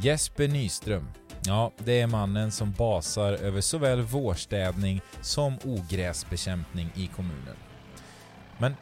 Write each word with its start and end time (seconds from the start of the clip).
Jesper 0.00 0.48
Nyström. 0.48 1.08
Ja, 1.44 1.72
det 1.78 2.00
är 2.00 2.06
mannen 2.06 2.50
som 2.50 2.72
basar 2.72 3.32
över 3.32 3.60
såväl 3.60 4.02
vårstädning 4.02 5.00
som 5.20 5.58
ogräsbekämpning 5.64 6.90
i 6.94 7.06
kommunen. 7.06 7.56
Men 8.58 8.74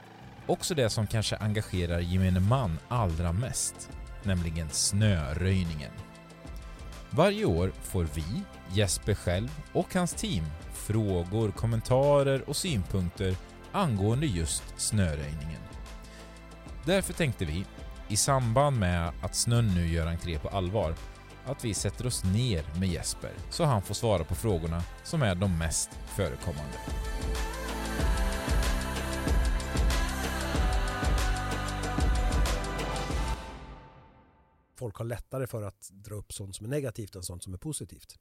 också 0.46 0.74
det 0.74 0.90
som 0.90 1.06
kanske 1.06 1.36
engagerar 1.36 2.00
gemene 2.00 2.40
man 2.40 2.78
allra 2.88 3.32
mest, 3.32 3.90
nämligen 4.22 4.70
snöröjningen. 4.70 5.92
Varje 7.10 7.44
år 7.44 7.72
får 7.82 8.08
vi, 8.14 8.42
Jesper 8.72 9.14
själv 9.14 9.48
och 9.72 9.94
hans 9.94 10.14
team 10.14 10.44
frågor, 10.72 11.50
kommentarer 11.50 12.48
och 12.48 12.56
synpunkter 12.56 13.36
angående 13.72 14.26
just 14.26 14.64
snöröjningen. 14.76 15.60
Därför 16.84 17.12
tänkte 17.12 17.44
vi, 17.44 17.64
i 18.08 18.16
samband 18.16 18.78
med 18.78 19.12
att 19.22 19.34
snön 19.34 19.74
nu 19.74 19.88
gör 19.88 20.06
entré 20.06 20.38
på 20.38 20.48
allvar, 20.48 20.94
att 21.44 21.64
vi 21.64 21.74
sätter 21.74 22.06
oss 22.06 22.24
ner 22.24 22.64
med 22.80 22.88
Jesper 22.88 23.32
så 23.50 23.64
han 23.64 23.82
får 23.82 23.94
svara 23.94 24.24
på 24.24 24.34
frågorna 24.34 24.82
som 25.04 25.22
är 25.22 25.34
de 25.34 25.58
mest 25.58 25.90
förekommande. 26.16 26.78
Folk 34.78 34.96
har 34.96 35.04
lättare 35.04 35.46
för 35.46 35.62
att 35.62 35.90
dra 35.92 36.14
upp 36.14 36.32
sånt 36.32 36.56
som 36.56 36.66
är 36.66 36.70
negativt 36.70 37.14
än 37.14 37.22
sånt 37.22 37.42
som 37.42 37.54
är 37.54 37.58
positivt. 37.58 38.14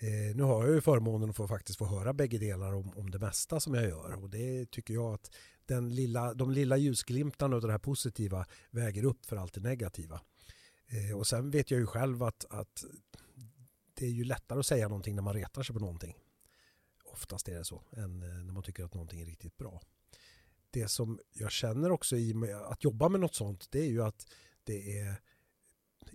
Eh, 0.00 0.36
nu 0.36 0.42
har 0.42 0.66
jag 0.66 0.74
ju 0.74 0.80
förmånen 0.80 1.30
att 1.30 1.36
få 1.36 1.48
faktiskt 1.48 1.78
få 1.78 1.86
höra 1.86 2.12
bägge 2.12 2.38
delar 2.38 2.72
om, 2.72 2.92
om 2.96 3.10
det 3.10 3.18
mesta 3.18 3.60
som 3.60 3.74
jag 3.74 3.84
gör 3.84 4.22
och 4.22 4.30
det 4.30 4.70
tycker 4.70 4.94
jag 4.94 5.14
att 5.14 5.30
den 5.66 5.94
lilla, 5.94 6.34
de 6.34 6.50
lilla 6.50 6.76
ljusglimtarna 6.76 7.56
av 7.56 7.62
det 7.62 7.72
här 7.72 7.78
positiva 7.78 8.46
väger 8.70 9.04
upp 9.04 9.26
för 9.26 9.36
allt 9.36 9.54
det 9.54 9.60
negativa. 9.60 10.20
Eh, 10.86 11.18
och 11.18 11.26
sen 11.26 11.50
vet 11.50 11.70
jag 11.70 11.80
ju 11.80 11.86
själv 11.86 12.22
att, 12.22 12.44
att 12.50 12.84
det 13.94 14.06
är 14.06 14.10
ju 14.10 14.24
lättare 14.24 14.58
att 14.58 14.66
säga 14.66 14.88
någonting 14.88 15.14
när 15.14 15.22
man 15.22 15.34
retar 15.34 15.62
sig 15.62 15.74
på 15.74 15.80
någonting. 15.80 16.16
Oftast 17.04 17.48
är 17.48 17.58
det 17.58 17.64
så, 17.64 17.82
än 17.92 18.22
eh, 18.22 18.28
när 18.28 18.52
man 18.52 18.62
tycker 18.62 18.84
att 18.84 18.94
någonting 18.94 19.20
är 19.20 19.26
riktigt 19.26 19.56
bra. 19.56 19.80
Det 20.70 20.88
som 20.88 21.20
jag 21.32 21.52
känner 21.52 21.90
också 21.90 22.16
i 22.16 22.34
att 22.70 22.84
jobba 22.84 23.08
med 23.08 23.20
något 23.20 23.34
sånt, 23.34 23.66
det 23.70 23.80
är 23.80 23.88
ju 23.88 24.02
att 24.02 24.26
det 24.64 24.98
är 24.98 25.20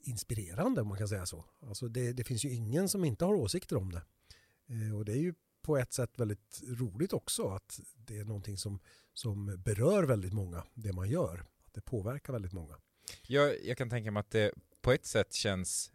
inspirerande 0.03 0.81
om 0.81 0.88
man 0.88 0.97
kan 0.97 1.08
säga 1.08 1.25
så. 1.25 1.45
Alltså 1.59 1.88
det, 1.88 2.13
det 2.13 2.23
finns 2.23 2.45
ju 2.45 2.53
ingen 2.53 2.89
som 2.89 3.05
inte 3.05 3.25
har 3.25 3.33
åsikter 3.33 3.75
om 3.75 3.91
det. 3.91 4.02
Eh, 4.67 4.97
och 4.97 5.05
det 5.05 5.11
är 5.11 5.22
ju 5.22 5.33
på 5.61 5.77
ett 5.77 5.94
sätt 5.94 6.19
väldigt 6.19 6.61
roligt 6.67 7.13
också 7.13 7.47
att 7.47 7.80
det 7.95 8.19
är 8.19 8.25
någonting 8.25 8.58
som, 8.58 8.80
som 9.13 9.61
berör 9.66 10.03
väldigt 10.03 10.33
många, 10.33 10.63
det 10.73 10.94
man 10.94 11.09
gör. 11.09 11.45
Att 11.66 11.73
det 11.73 11.81
påverkar 11.81 12.33
väldigt 12.33 12.53
många. 12.53 12.75
Jag, 13.27 13.66
jag 13.66 13.77
kan 13.77 13.89
tänka 13.89 14.11
mig 14.11 14.22
att 14.22 14.31
det 14.31 14.52
på 14.81 14.91
ett 14.91 15.05
sätt 15.05 15.33
känns 15.33 15.91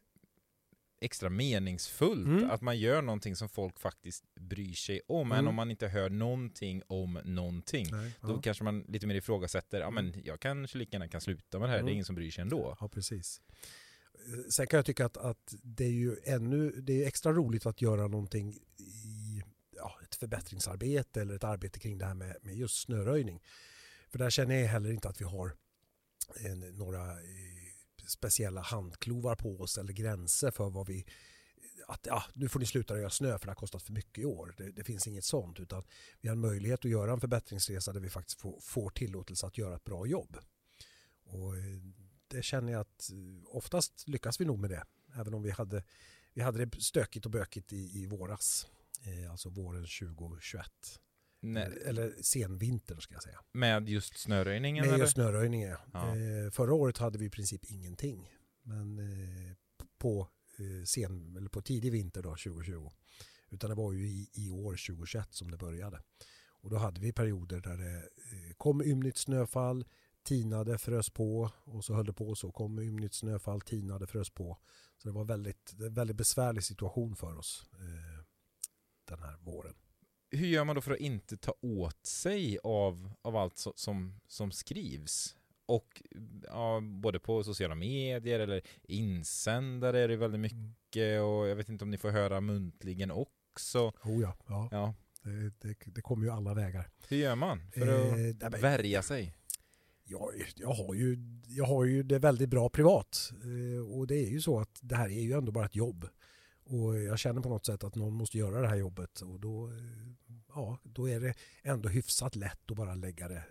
extra 1.00 1.30
meningsfullt 1.30 2.26
mm. 2.26 2.50
att 2.50 2.60
man 2.60 2.78
gör 2.78 3.02
någonting 3.02 3.36
som 3.36 3.48
folk 3.48 3.80
faktiskt 3.80 4.34
bryr 4.34 4.72
sig 4.72 5.00
om. 5.08 5.26
Mm. 5.26 5.38
Än 5.38 5.48
om 5.48 5.54
man 5.54 5.70
inte 5.70 5.88
hör 5.88 6.10
någonting 6.10 6.82
om 6.86 7.20
någonting. 7.24 7.86
Nej, 7.90 8.12
Då 8.20 8.30
ja. 8.30 8.40
kanske 8.42 8.64
man 8.64 8.84
lite 8.88 9.06
mer 9.06 9.14
ifrågasätter, 9.14 9.80
ja 9.80 9.90
men 9.90 10.22
jag 10.24 10.40
kanske 10.40 10.78
lika 10.78 10.96
gärna 10.96 11.08
kan 11.08 11.20
sluta 11.20 11.58
med 11.58 11.68
det 11.68 11.70
här, 11.70 11.78
mm. 11.78 11.86
det 11.86 11.92
är 11.92 11.94
ingen 11.94 12.04
som 12.04 12.14
bryr 12.14 12.30
sig 12.30 12.42
ändå. 12.42 12.76
Ja, 12.80 12.88
precis. 12.88 13.40
Sen 14.50 14.66
kan 14.66 14.78
jag 14.78 14.86
tycka 14.86 15.06
att, 15.06 15.16
att 15.16 15.54
det 15.62 15.84
är 15.84 15.90
ju 15.90 16.16
ännu, 16.24 16.70
det 16.70 17.02
är 17.02 17.06
extra 17.06 17.32
roligt 17.32 17.66
att 17.66 17.82
göra 17.82 18.08
någonting 18.08 18.54
i 18.78 19.42
ja, 19.76 19.98
ett 20.02 20.14
förbättringsarbete 20.14 21.20
eller 21.20 21.34
ett 21.34 21.44
arbete 21.44 21.78
kring 21.78 21.98
det 21.98 22.04
här 22.04 22.14
med, 22.14 22.36
med 22.42 22.56
just 22.56 22.82
snöröjning. 22.82 23.42
För 24.10 24.18
där 24.18 24.30
känner 24.30 24.54
jag 24.54 24.68
heller 24.68 24.90
inte 24.90 25.08
att 25.08 25.20
vi 25.20 25.24
har 25.24 25.54
en, 26.36 26.60
några 26.60 27.12
eh, 27.12 27.18
speciella 28.06 28.60
handklovar 28.60 29.36
på 29.36 29.60
oss 29.60 29.78
eller 29.78 29.92
gränser 29.92 30.50
för 30.50 30.70
vad 30.70 30.86
vi 30.86 31.06
att 31.86 32.06
ja, 32.06 32.24
nu 32.34 32.48
får 32.48 32.60
ni 32.60 32.66
sluta 32.66 32.94
röja 32.94 33.10
snö 33.10 33.38
för 33.38 33.46
det 33.46 33.50
har 33.50 33.54
kostat 33.54 33.82
för 33.82 33.92
mycket 33.92 34.18
i 34.18 34.24
år. 34.24 34.54
Det, 34.56 34.70
det, 34.70 34.84
finns 34.84 35.06
inget 35.06 35.24
sånt 35.24 35.60
utan 35.60 35.84
vi 36.20 36.28
har 36.28 36.36
en 36.36 36.40
möjlighet 36.40 36.84
att 36.84 36.90
göra 36.90 37.12
en 37.12 37.20
förbättringsresa 37.20 37.92
där 37.92 38.00
vi 38.00 38.10
faktiskt 38.10 38.40
får, 38.40 38.60
får 38.60 38.90
tillåtelse 38.90 39.46
att 39.46 39.58
göra 39.58 39.76
ett 39.76 39.84
bra 39.84 40.06
jobb. 40.06 40.36
Och 41.24 41.56
eh, 41.56 41.64
det 42.28 42.42
känner 42.42 42.72
jag 42.72 42.80
att 42.80 43.10
eh, 43.10 43.56
oftast 43.56 44.08
lyckas 44.08 44.40
vi 44.40 44.44
nog 44.44 44.58
med 44.58 44.70
det. 44.70 44.84
Även 45.14 45.34
om 45.34 45.42
vi 45.42 45.50
hade, 45.50 45.84
vi 46.34 46.42
hade 46.42 46.64
det 46.64 46.82
stökigt 46.82 47.26
och 47.26 47.32
bökigt 47.32 47.72
i, 47.72 48.02
i 48.02 48.06
våras. 48.06 48.66
Eh, 49.06 49.30
alltså 49.30 49.48
våren 49.48 49.86
2021. 49.86 50.66
Nej. 51.40 51.78
Eller 51.84 52.14
senvinter 52.22 52.96
ska 53.00 53.14
jag 53.14 53.22
säga. 53.22 53.40
Med 53.52 53.88
just 53.88 54.18
snöröjningen? 54.18 54.84
Med 54.84 54.94
eller? 54.94 55.04
just 55.04 55.14
snöröjningen, 55.14 55.76
ja. 55.92 56.16
Eh, 56.16 56.50
förra 56.50 56.74
året 56.74 56.98
hade 56.98 57.18
vi 57.18 57.24
i 57.24 57.30
princip 57.30 57.64
ingenting. 57.64 58.30
Men 58.62 58.98
eh, 58.98 59.54
på, 59.98 60.28
eh, 60.58 60.84
sen, 60.84 61.36
eller 61.36 61.48
på 61.48 61.62
tidig 61.62 61.92
vinter 61.92 62.22
då, 62.22 62.30
2020. 62.30 62.90
Utan 63.50 63.70
det 63.70 63.76
var 63.76 63.92
ju 63.92 64.08
i, 64.08 64.30
i 64.32 64.50
år 64.50 64.72
2021 64.72 65.28
som 65.30 65.50
det 65.50 65.56
började. 65.56 66.02
Och 66.60 66.70
då 66.70 66.76
hade 66.76 67.00
vi 67.00 67.12
perioder 67.12 67.60
där 67.60 67.76
det 67.76 67.96
eh, 67.96 68.54
kom 68.56 68.82
ymnigt 68.82 69.18
snöfall, 69.18 69.84
tinade, 70.28 70.78
frös 70.78 71.10
på 71.10 71.50
och 71.64 71.84
så 71.84 71.94
höll 71.94 72.06
det 72.06 72.12
på 72.12 72.34
så. 72.34 72.52
Kom 72.52 72.78
ymnigt 72.78 73.14
snöfall, 73.14 73.60
tinade, 73.60 74.06
frös 74.06 74.30
på. 74.30 74.58
Så 74.96 75.08
det 75.08 75.14
var 75.14 75.24
väldigt, 75.24 75.74
väldigt 75.76 76.16
besvärlig 76.16 76.64
situation 76.64 77.16
för 77.16 77.38
oss 77.38 77.64
eh, 77.72 78.24
den 79.08 79.18
här 79.18 79.36
våren. 79.40 79.74
Hur 80.30 80.46
gör 80.46 80.64
man 80.64 80.74
då 80.74 80.80
för 80.80 80.92
att 80.92 80.98
inte 80.98 81.36
ta 81.36 81.54
åt 81.60 82.06
sig 82.06 82.58
av, 82.64 83.12
av 83.22 83.36
allt 83.36 83.66
som, 83.74 84.20
som 84.26 84.50
skrivs? 84.50 85.36
Och 85.66 86.02
ja, 86.44 86.80
både 86.80 87.20
på 87.20 87.44
sociala 87.44 87.74
medier 87.74 88.40
eller 88.40 88.62
insändare 88.82 90.00
är 90.00 90.08
det 90.08 90.16
väldigt 90.16 90.40
mycket 90.40 91.22
och 91.22 91.48
jag 91.48 91.56
vet 91.56 91.68
inte 91.68 91.84
om 91.84 91.90
ni 91.90 91.98
får 91.98 92.10
höra 92.10 92.40
muntligen 92.40 93.10
också. 93.10 93.92
Oh 94.04 94.22
ja, 94.22 94.36
ja. 94.46 94.68
ja. 94.70 94.94
Det, 95.22 95.52
det, 95.60 95.76
det 95.86 96.02
kommer 96.02 96.24
ju 96.24 96.32
alla 96.32 96.54
vägar. 96.54 96.90
Hur 97.08 97.16
gör 97.16 97.34
man 97.34 97.70
för 97.70 97.88
att 98.46 98.54
eh, 98.54 98.60
värja 98.60 99.02
sig? 99.02 99.34
Jag, 100.08 100.30
jag, 100.56 100.72
har 100.72 100.94
ju, 100.94 101.18
jag 101.46 101.64
har 101.64 101.84
ju 101.84 102.02
det 102.02 102.18
väldigt 102.18 102.48
bra 102.48 102.68
privat. 102.68 103.32
Eh, 103.42 103.92
och 103.92 104.06
det 104.06 104.16
är 104.16 104.30
ju 104.30 104.40
så 104.40 104.60
att 104.60 104.78
det 104.80 104.96
här 104.96 105.08
är 105.08 105.20
ju 105.20 105.32
ändå 105.32 105.52
bara 105.52 105.66
ett 105.66 105.76
jobb. 105.76 106.08
Och 106.64 106.98
jag 106.98 107.18
känner 107.18 107.40
på 107.40 107.48
något 107.48 107.66
sätt 107.66 107.84
att 107.84 107.94
någon 107.94 108.14
måste 108.14 108.38
göra 108.38 108.60
det 108.60 108.68
här 108.68 108.76
jobbet. 108.76 109.20
Och 109.20 109.40
då, 109.40 109.66
eh, 109.68 110.34
ja, 110.48 110.78
då 110.82 111.08
är 111.08 111.20
det 111.20 111.34
ändå 111.62 111.88
hyfsat 111.88 112.36
lätt 112.36 112.70
att 112.70 112.76
bara 112.76 112.94
lägga 112.94 113.28
det, 113.28 113.44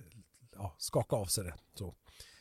ja, 0.56 0.75
skaka 0.78 1.16
av 1.16 1.25
sig 1.25 1.44
det. 1.44 1.56
Så. 1.73 1.96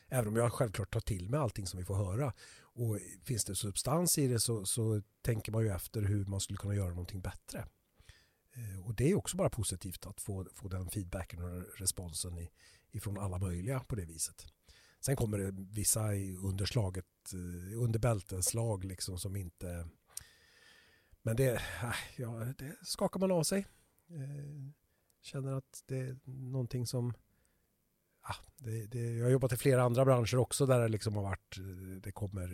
Även 0.08 0.28
om 0.28 0.36
jag 0.36 0.52
självklart 0.52 0.92
tar 0.92 1.00
till 1.00 1.30
mig 1.30 1.40
allting 1.40 1.66
som 1.66 1.78
vi 1.78 1.84
får 1.84 1.94
höra. 1.94 2.32
Och 2.60 2.98
finns 3.22 3.44
det 3.44 3.54
substans 3.54 4.18
i 4.18 4.26
det 4.28 4.40
så, 4.40 4.64
så 4.66 5.02
tänker 5.22 5.52
man 5.52 5.62
ju 5.62 5.70
efter 5.70 6.02
hur 6.02 6.24
man 6.24 6.40
skulle 6.40 6.56
kunna 6.56 6.74
göra 6.74 6.88
någonting 6.88 7.20
bättre. 7.20 7.66
Eh, 8.56 8.86
och 8.86 8.94
det 8.94 9.10
är 9.10 9.14
också 9.14 9.36
bara 9.36 9.50
positivt 9.50 10.06
att 10.06 10.20
få, 10.20 10.46
få 10.54 10.68
den 10.68 10.90
feedbacken 10.90 11.42
och 11.42 11.78
responsen 11.78 12.38
i, 12.38 12.50
ifrån 12.96 13.18
alla 13.18 13.38
möjliga 13.38 13.80
på 13.80 13.96
det 13.96 14.04
viset. 14.04 14.46
Sen 15.00 15.16
kommer 15.16 15.38
det 15.38 15.50
vissa 15.50 16.00
under 16.42 16.66
slaget, 16.66 17.04
eh, 17.32 17.82
under 17.82 17.98
bälteslag 17.98 18.84
liksom 18.84 19.18
som 19.18 19.36
inte... 19.36 19.88
Men 21.22 21.36
det, 21.36 21.54
äh, 21.54 21.94
ja, 22.16 22.30
det 22.58 22.76
skakar 22.82 23.20
man 23.20 23.30
av 23.30 23.42
sig. 23.42 23.66
Eh, 24.08 24.72
känner 25.22 25.52
att 25.52 25.82
det 25.86 25.98
är 25.98 26.16
någonting 26.24 26.86
som... 26.86 27.14
Ja, 28.22 28.34
det, 28.56 28.86
det, 28.86 29.16
jag 29.16 29.24
har 29.24 29.30
jobbat 29.30 29.52
i 29.52 29.56
flera 29.56 29.82
andra 29.82 30.04
branscher 30.04 30.36
också 30.36 30.66
där 30.66 30.80
det 30.80 30.88
liksom 30.88 31.16
har 31.16 31.22
varit... 31.22 31.58
Eh, 31.58 32.00
det 32.02 32.12
kommer 32.12 32.48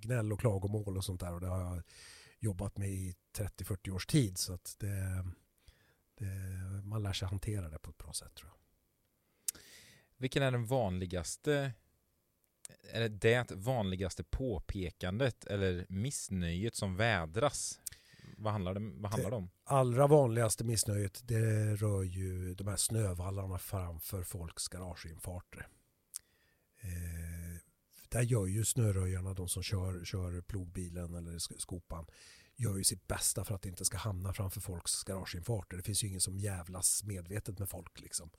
gnäll 0.00 0.32
och 0.32 0.40
klagomål 0.40 0.96
och 0.96 1.04
sånt 1.04 1.20
där 1.20 1.34
och 1.34 1.40
det 1.40 1.48
har 1.48 1.60
jag 1.60 1.82
jobbat 2.38 2.78
med 2.78 2.88
i 2.88 3.14
30-40 3.38 3.90
års 3.90 4.06
tid 4.06 4.38
så 4.38 4.52
att 4.52 4.76
det 4.78 5.24
det, 6.18 6.26
man 6.84 7.02
lär 7.02 7.12
sig 7.12 7.28
hantera 7.28 7.68
det 7.68 7.78
på 7.78 7.90
ett 7.90 7.98
bra 7.98 8.12
sätt 8.12 8.34
tror 8.34 8.50
jag. 8.50 8.65
Vilken 10.16 10.42
är 10.42 10.50
den 10.50 10.66
vanligaste 10.66 11.72
är 12.92 13.00
det 13.00 13.08
det 13.08 13.50
vanligaste 13.50 14.24
påpekandet 14.24 15.44
eller 15.44 15.86
missnöjet 15.88 16.74
som 16.74 16.96
vädras? 16.96 17.80
Vad 18.36 18.52
handlar 18.52 18.74
det, 18.74 18.80
vad 18.80 19.10
handlar 19.10 19.30
det 19.30 19.36
om? 19.36 19.50
allra 19.64 20.06
vanligaste 20.06 20.64
missnöjet 20.64 21.20
det 21.28 21.76
rör 21.76 22.02
ju 22.02 22.54
de 22.54 22.68
här 22.68 22.76
snövallarna 22.76 23.58
framför 23.58 24.22
folks 24.22 24.68
garageinfarter. 24.68 25.68
Eh, 26.80 27.60
där 28.08 28.22
gör 28.22 28.46
ju 28.46 28.64
snöröjarna, 28.64 29.34
de 29.34 29.48
som 29.48 29.62
kör, 29.62 30.04
kör 30.04 30.40
plogbilen 30.40 31.14
eller 31.14 31.38
skopan, 31.38 32.06
gör 32.56 32.76
ju 32.76 32.84
sitt 32.84 33.06
bästa 33.06 33.44
för 33.44 33.54
att 33.54 33.62
det 33.62 33.68
inte 33.68 33.84
ska 33.84 33.96
hamna 33.96 34.32
framför 34.32 34.60
folks 34.60 35.04
garageinfarter. 35.04 35.76
Det 35.76 35.82
finns 35.82 36.04
ju 36.04 36.08
ingen 36.08 36.20
som 36.20 36.38
jävlas 36.38 37.04
medvetet 37.04 37.58
med 37.58 37.68
folk 37.68 38.00
liksom. 38.00 38.30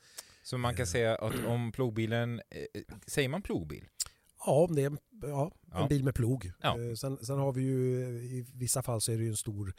Så 0.48 0.58
man 0.58 0.76
kan 0.76 0.84
eh. 0.84 0.88
säga 0.88 1.16
att 1.16 1.46
om 1.46 1.72
plogbilen, 1.72 2.42
eh, 2.50 2.82
säger 3.08 3.30
man 3.30 3.42
plogbil? 3.42 3.86
Ja, 4.46 4.52
om 4.70 4.76
det 4.76 4.82
är 4.84 4.92
ja, 5.22 5.52
en 5.74 5.82
ja. 5.82 5.88
bil 5.88 6.04
med 6.04 6.16
plog. 6.16 6.52
Ja. 6.62 6.80
Eh, 6.82 6.94
sen, 6.94 7.18
sen, 7.26 7.38
har 7.38 7.54
vi 7.54 7.62
ju 7.62 8.00
i 8.10 8.46
vissa 8.54 8.84
fall 8.84 9.02
så 9.02 9.12
är 9.12 9.18
det 9.18 9.24
ju 9.24 9.30
en 9.30 9.38
stor 9.38 9.74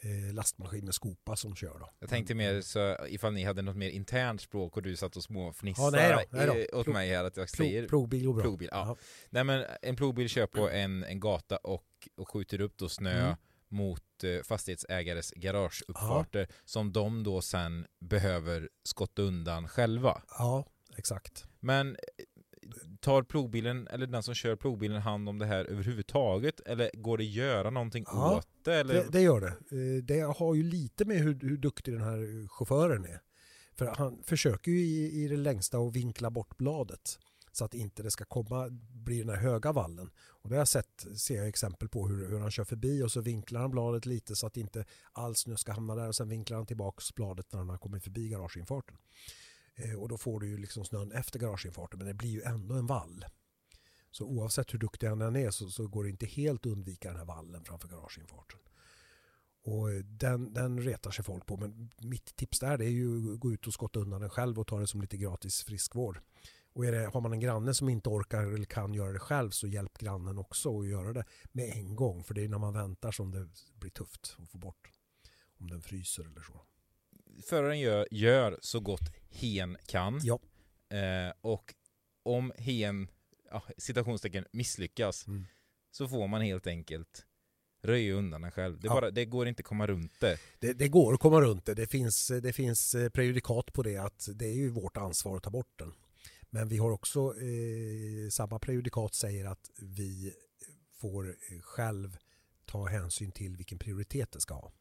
eh, 0.00 0.34
lastmaskin 0.34 0.84
med 0.84 0.94
skopa 0.94 1.36
som 1.36 1.54
kör 1.54 1.78
då. 1.78 1.90
Jag 1.98 2.08
tänkte 2.10 2.34
mer 2.34 2.60
så 2.60 2.96
ifall 3.08 3.32
ni 3.32 3.44
hade 3.44 3.62
något 3.62 3.76
mer 3.76 3.90
internt 3.90 4.40
språk 4.40 4.76
och 4.76 4.82
du 4.82 4.96
satt 4.96 5.16
och 5.16 5.22
småfnissade 5.22 6.02
Ja, 6.02 6.16
nej 6.16 6.26
då, 6.30 6.36
nej 6.36 6.46
då. 6.46 6.52
eh, 6.52 6.80
åt 6.80 6.86
Plog- 6.86 6.92
mig 6.92 7.08
här 7.08 7.24
att 7.24 7.36
jag 7.36 7.48
Plog, 7.48 7.66
säger 7.68 7.88
plogbil 7.88 8.26
går 8.26 8.34
bra. 8.34 8.42
plogbil. 8.42 8.68
Ja. 8.72 8.86
Ja. 8.86 8.96
Nej 9.30 9.44
men 9.44 9.64
en 9.82 9.96
plogbil 9.96 10.28
kör 10.28 10.46
på 10.46 10.70
en, 10.70 11.04
en 11.04 11.20
gata 11.20 11.56
och, 11.56 11.84
och 12.16 12.28
skjuter 12.28 12.60
upp 12.60 12.78
då 12.78 12.88
snö 12.88 13.20
Mm. 13.20 13.36
Mot 13.70 14.24
eh, 14.24 14.42
fastighetsägares 14.42 15.30
garageuppfarter 15.36 16.48
som 16.64 16.92
de 16.92 17.22
då 17.24 17.40
sen 17.40 17.86
behöver 18.00 18.68
skotta 18.84 19.22
undan 19.22 19.68
själva. 19.68 20.22
ja, 20.38 20.64
exakt. 20.96 21.46
Men 21.60 21.90
eh, 21.96 21.96
tar 23.00 23.22
plogbilen 23.22 23.88
eller 23.88 24.06
den 24.06 24.22
som 24.22 24.34
kör 24.34 24.56
plogbilen 24.56 25.02
hand 25.02 25.28
om 25.28 25.38
det 25.38 25.46
här 25.46 25.64
överhuvudtaget 25.64 26.60
eller 26.60 26.90
går 26.94 27.18
det 27.18 27.24
göra 27.24 27.70
någonting 27.70 28.04
Ja, 28.06 28.36
åt 28.36 28.48
det? 28.64 28.74
Eller? 28.74 28.94
Det, 28.94 29.06
det 29.12 29.20
gör 29.20 29.40
det. 29.40 29.46
Eh, 29.76 30.02
Det 30.04 30.20
har 30.38 30.54
ju 30.54 30.62
lite 30.62 31.04
med 31.04 31.16
hur, 31.16 31.38
hur 31.40 31.56
duktig 31.56 31.94
den 31.94 32.02
här 32.02 32.48
chauffören 32.48 33.04
är. 33.04 33.20
För 33.74 33.86
han 33.86 34.22
försöker 34.26 34.70
ju 34.70 34.78
i, 34.80 35.24
i 35.24 35.28
det 35.28 35.36
längsta 35.36 35.78
att 35.78 35.92
vinkla 35.96 36.30
bort 36.30 36.56
bladet 36.58 37.18
så 37.52 37.64
att 37.64 37.74
inte 37.74 38.02
det 38.02 38.10
ska 38.10 38.24
komma, 38.24 38.68
bli 38.92 39.18
den 39.18 39.28
här 39.28 39.36
höga 39.36 39.72
vallen. 39.72 40.10
Och 40.18 40.48
det 40.48 40.54
har 40.54 40.60
jag 40.60 40.68
sett, 40.68 41.06
ser 41.16 41.36
jag 41.36 41.48
exempel 41.48 41.88
på 41.88 42.08
hur, 42.08 42.28
hur 42.28 42.38
han 42.38 42.50
kör 42.50 42.64
förbi 42.64 43.02
och 43.02 43.12
så 43.12 43.20
vinklar 43.20 43.60
han 43.60 43.70
bladet 43.70 44.06
lite 44.06 44.36
så 44.36 44.46
att 44.46 44.56
inte 44.56 44.84
all 45.12 45.36
snö 45.36 45.56
ska 45.56 45.72
hamna 45.72 45.94
där 45.94 46.08
och 46.08 46.16
sen 46.16 46.28
vinklar 46.28 46.56
han 46.56 46.66
tillbaks 46.66 47.14
bladet 47.14 47.52
när 47.52 47.58
han 47.58 47.68
har 47.68 47.78
kommit 47.78 48.04
förbi 48.04 48.28
garageinfarten. 48.28 48.96
Eh, 49.74 49.94
och 49.94 50.08
då 50.08 50.18
får 50.18 50.40
du 50.40 50.48
ju 50.48 50.58
liksom 50.58 50.84
snön 50.84 51.12
efter 51.12 51.38
garageinfarten 51.38 51.98
men 51.98 52.06
det 52.06 52.14
blir 52.14 52.30
ju 52.30 52.42
ändå 52.42 52.74
en 52.74 52.86
vall. 52.86 53.24
Så 54.10 54.24
oavsett 54.24 54.74
hur 54.74 54.78
duktig 54.78 55.06
han 55.06 55.22
än 55.22 55.36
är 55.36 55.50
så, 55.50 55.70
så 55.70 55.86
går 55.86 56.04
det 56.04 56.10
inte 56.10 56.26
helt 56.26 56.66
att 56.66 56.72
undvika 56.72 57.08
den 57.08 57.18
här 57.18 57.24
vallen 57.24 57.64
framför 57.64 57.88
garageinfarten. 57.88 58.58
Och 59.62 60.04
den, 60.04 60.54
den 60.54 60.80
retar 60.80 61.10
sig 61.10 61.24
folk 61.24 61.46
på 61.46 61.56
men 61.56 61.90
mitt 61.98 62.36
tips 62.36 62.60
där 62.60 62.82
är 62.82 62.88
ju 62.88 63.34
att 63.34 63.40
gå 63.40 63.52
ut 63.52 63.66
och 63.66 63.72
skotta 63.72 64.00
undan 64.00 64.20
den 64.20 64.30
själv 64.30 64.58
och 64.58 64.66
ta 64.66 64.78
det 64.78 64.86
som 64.86 65.00
lite 65.00 65.16
gratis 65.16 65.62
friskvård. 65.62 66.20
Och 66.78 66.86
är 66.86 66.92
det, 66.92 67.06
har 67.06 67.20
man 67.20 67.32
en 67.32 67.40
granne 67.40 67.74
som 67.74 67.88
inte 67.88 68.08
orkar 68.08 68.42
eller 68.42 68.64
kan 68.64 68.94
göra 68.94 69.12
det 69.12 69.18
själv 69.18 69.50
så 69.50 69.66
hjälp 69.66 69.98
grannen 69.98 70.38
också 70.38 70.80
att 70.80 70.86
göra 70.88 71.12
det 71.12 71.24
med 71.52 71.70
en 71.76 71.96
gång. 71.96 72.24
För 72.24 72.34
det 72.34 72.44
är 72.44 72.48
när 72.48 72.58
man 72.58 72.74
väntar 72.74 73.12
som 73.12 73.30
det 73.30 73.48
blir 73.74 73.90
tufft 73.90 74.36
att 74.38 74.50
få 74.50 74.58
bort 74.58 74.90
om 75.60 75.70
den 75.70 75.82
fryser 75.82 76.22
eller 76.24 76.40
så. 76.40 76.60
Föraren 77.48 77.80
gör, 77.80 78.08
gör 78.10 78.58
så 78.62 78.80
gott 78.80 79.14
hen 79.30 79.76
kan. 79.86 80.20
Ja. 80.22 80.38
Eh, 80.96 81.32
och 81.40 81.74
om 82.22 82.52
hen, 82.58 83.08
ja, 83.50 83.62
citationstecken, 83.78 84.44
misslyckas 84.52 85.26
Mm. 85.26 85.44
så 85.90 86.08
får 86.08 86.28
man 86.28 86.40
helt 86.42 86.66
enkelt 86.66 87.26
röja 87.82 88.14
undan 88.14 88.42
den 88.42 88.50
själv. 88.50 88.80
Det, 88.80 88.86
Ja. 88.86 88.94
bara, 88.94 89.10
det 89.10 89.24
går 89.24 89.48
inte 89.48 89.60
att 89.60 89.66
komma 89.66 89.86
runt 89.86 90.20
det. 90.20 90.38
Det, 90.58 90.72
det 90.72 90.88
går 90.88 91.14
att 91.14 91.20
komma 91.20 91.40
runt 91.40 91.64
det. 91.66 91.74
Det 91.74 91.86
finns, 91.86 92.32
det 92.42 92.52
finns 92.52 92.94
eh, 92.94 93.08
prejudikat 93.08 93.72
på 93.72 93.82
det 93.82 93.96
att 93.96 94.28
det 94.34 94.46
är 94.46 94.54
ju 94.54 94.68
vårt 94.70 94.96
ansvar 94.96 95.36
att 95.36 95.42
ta 95.42 95.50
bort 95.50 95.72
den. 95.78 95.92
Men 96.50 96.68
vi 96.68 96.78
har 96.78 96.90
också, 96.90 97.20
eh, 97.40 98.30
samma 98.30 98.58
prejudikat 98.58 99.14
säger 99.14 99.44
att 99.44 99.70
vi 99.80 100.34
får 100.92 101.28
eh, 101.28 101.60
själv 101.62 102.16
ta 102.66 102.86
hänsyn 102.86 103.32
till 103.32 103.56
vilken 103.56 103.78
prioritet 103.78 104.32
det 104.32 104.40
ska 104.40 104.54
ha. 104.54 104.72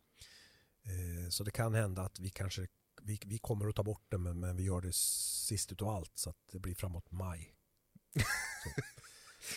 Eh, 0.85 1.29
så 1.29 1.43
det 1.43 1.51
kan 1.51 1.73
hända 1.73 2.01
att 2.01 2.19
vi 2.19 2.29
kanske, 2.29 2.67
vi, 3.01 3.19
vi 3.25 3.37
kommer 3.37 3.67
att 3.69 3.75
ta 3.75 3.83
bort 3.83 4.05
den 4.09 4.23
men, 4.23 4.39
men 4.39 4.57
vi 4.57 4.63
gör 4.63 4.81
det 4.81 4.93
sist 4.95 5.71
utav 5.71 5.89
allt 5.89 6.11
så 6.15 6.29
att 6.29 6.37
det 6.51 6.59
blir 6.59 6.75
framåt 6.75 7.11
maj. 7.11 7.53
Så, 8.63 8.69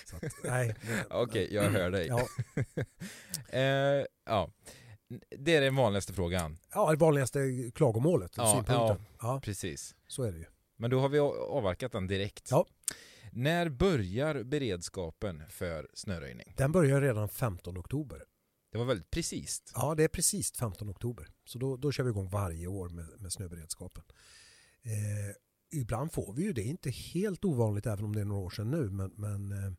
så 0.07 0.17
att, 0.17 0.33
nej. 0.45 0.75
men- 0.83 1.05
Okej, 1.11 1.55
jag 1.55 1.63
hör 1.71 1.91
dig. 1.91 2.07
Ja, 2.07 2.27
Eh, 3.59 4.05
ja. 4.25 4.51
Det 5.39 5.55
är 5.57 5.61
den 5.61 5.77
vanligaste 5.77 6.13
frågan. 6.13 6.59
ja, 6.75 6.91
det 6.91 6.97
vanligaste 6.97 7.71
klagomålet, 7.75 8.33
Ja, 8.37 8.55
synpunkten. 8.55 9.07
Ja. 9.21 9.41
Precis. 9.45 9.95
så 10.07 10.23
är 10.23 10.33
det 10.33 10.39
ju. 10.39 10.45
Men 10.81 10.91
då 10.91 11.01
har 11.01 11.09
vi 11.09 11.19
avverkat 11.19 11.93
den 11.93 12.07
direkt. 12.07 12.49
Ja. 12.51 12.67
När 13.33 13.69
börjar 13.69 14.43
beredskapen 14.43 15.43
för 15.51 15.89
snöröjning? 15.95 16.55
Den 16.57 16.73
börjar 16.73 17.01
redan 17.01 17.29
15 17.29 17.79
oktober. 17.79 18.25
Det 18.73 18.79
var 18.79 18.85
väldigt 18.85 19.11
precis. 19.11 19.63
Ja, 19.75 19.95
det 19.95 20.05
är 20.05 20.09
precis 20.09 20.53
15 20.53 20.91
oktober. 20.91 21.29
Så 21.45 21.59
då, 21.59 21.77
då 21.77 21.93
kör 21.93 22.05
vi 22.05 22.11
igång 22.11 22.29
varje 22.29 22.67
år 22.67 22.89
med, 22.89 23.07
med 23.19 23.33
snöberedskapen. 23.33 24.03
Eh, 24.83 25.81
ibland 25.81 26.13
får 26.13 26.33
vi 26.33 26.43
ju 26.43 26.53
det, 26.53 26.63
inte 26.63 26.91
helt 26.91 27.45
ovanligt 27.45 27.87
även 27.87 28.05
om 28.05 28.15
det 28.15 28.21
är 28.21 28.25
några 28.25 28.43
år 28.43 28.51
sedan 28.51 28.71
nu, 28.71 28.91
men, 28.91 29.13
men 29.17 29.53
eh, 29.53 29.73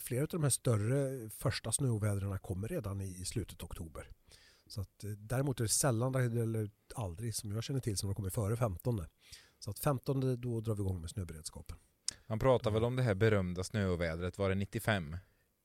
flera 0.00 0.22
av 0.22 0.28
de 0.28 0.42
här 0.42 0.50
större 0.50 1.30
första 1.30 1.72
snöovädren 1.72 2.38
kommer 2.38 2.68
redan 2.68 3.00
i, 3.00 3.20
i 3.20 3.24
slutet 3.24 3.62
av 3.62 3.70
oktober. 3.70 4.10
Så 4.66 4.80
att, 4.80 5.04
eh, 5.04 5.10
däremot 5.10 5.60
är 5.60 5.64
det 5.64 5.68
sällan, 5.68 6.14
eller 6.14 6.70
aldrig 6.94 7.34
som 7.34 7.52
jag 7.52 7.64
känner 7.64 7.80
till, 7.80 7.96
som 7.96 8.08
de 8.08 8.14
kommer 8.14 8.30
före 8.30 8.56
15. 8.56 9.06
Så 9.66 9.70
att 9.70 9.78
15 9.78 10.40
då 10.40 10.60
drar 10.60 10.74
vi 10.74 10.80
igång 10.82 11.00
med 11.00 11.10
snöberedskapen. 11.10 11.76
Man 12.26 12.38
pratar 12.38 12.70
väl 12.70 12.84
om 12.84 12.96
det 12.96 13.02
här 13.02 13.14
berömda 13.14 13.64
snöovädret, 13.64 14.38
var 14.38 14.48
det 14.48 14.54
95? 14.54 15.16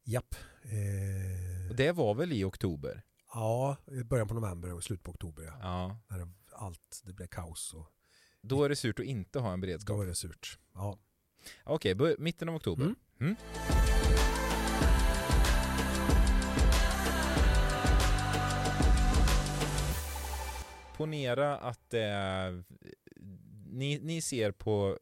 Japp. 0.03 0.35
Eh, 0.63 1.69
Och 1.69 1.75
det 1.75 1.91
var 1.91 2.13
väl 2.13 2.31
i 2.33 2.43
oktober? 2.43 3.03
Ja, 3.33 3.77
i 3.91 4.03
början 4.03 4.27
på 4.27 4.33
november 4.33 4.73
och 4.73 4.83
slut 4.83 5.03
på 5.03 5.11
oktober. 5.11 5.43
Ja. 5.43 5.57
Ja. 5.61 5.99
När 6.07 6.19
det, 6.25 6.31
allt, 6.51 7.01
det 7.05 7.13
blev 7.13 7.27
kaos 7.27 7.73
och 7.73 7.87
Då 8.41 8.63
är 8.63 8.69
det 8.69 8.75
surt 8.75 8.99
att 8.99 9.05
inte 9.05 9.39
ha 9.39 9.53
en 9.53 9.61
beredskap. 9.61 9.97
då 9.97 10.01
är 10.03 10.07
det 10.07 10.15
surt. 10.15 10.59
Ja. 10.73 10.99
Okej, 11.63 11.95
bör- 11.95 12.15
mitten 12.19 12.49
av 12.49 12.55
oktober. 12.55 12.83
Mm. 12.83 12.95
Mm. 13.19 13.35
Ponera 20.97 21.57
att 21.57 21.93
eh, 21.93 22.01
ni, 23.71 23.99
ni 23.99 24.21
ser 24.21 24.51
på, 24.51 24.97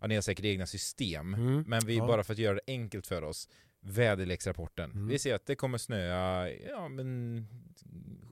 ja, 0.00 0.06
ni 0.06 0.14
har 0.14 0.22
säkert 0.22 0.44
egna 0.44 0.66
system, 0.66 1.34
Mm. 1.34 1.64
men 1.66 1.80
vi 1.86 1.96
Ja. 1.96 2.06
bara 2.06 2.24
för 2.24 2.32
att 2.32 2.38
göra 2.38 2.54
det 2.54 2.60
enkelt 2.72 3.06
för 3.06 3.22
oss, 3.24 3.48
väderleksrapporten. 3.80 4.90
Mm. 4.90 5.08
Vi 5.08 5.18
ser 5.18 5.34
att 5.34 5.46
det 5.46 5.56
kommer 5.56 5.78
snöa 5.78 6.50
ja, 6.50 6.88
men, 6.88 7.46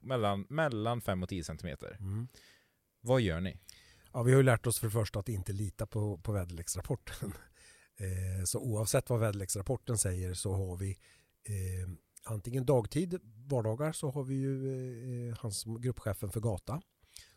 mellan, 0.03 0.47
mellan 0.49 1.01
5 1.01 1.23
och 1.23 1.29
10 1.29 1.45
centimeter. 1.45 1.97
Mm. 2.01 2.29
Vad 3.01 3.21
gör 3.21 3.41
ni? 3.41 3.57
Ja, 4.13 4.23
vi 4.23 4.33
har 4.33 4.39
ju 4.39 4.43
lärt 4.45 4.67
oss 4.67 4.79
för 4.79 4.87
det 4.87 4.91
första 4.93 5.19
att 5.19 5.29
inte 5.29 5.53
lita 5.53 5.87
på, 5.87 6.19
på 6.19 6.33
väderleksrapporten. 6.33 7.33
Eh, 7.97 8.45
så 8.45 8.59
oavsett 8.61 9.11
vad 9.11 9.21
väderleksrapporten 9.21 9.99
säger 9.99 10.35
så 10.35 10.53
har 10.53 10.77
vi 10.77 10.91
eh, 11.45 11.91
antingen 12.25 12.65
dagtid, 12.67 13.21
vardagar 13.47 13.93
så 13.93 14.11
har 14.11 14.25
vi 14.25 14.35
ju 14.35 15.29
eh, 15.31 15.37
han 15.41 15.53
som 15.53 15.81
gruppchefen 15.81 16.31
för 16.31 16.41
gata 16.41 16.83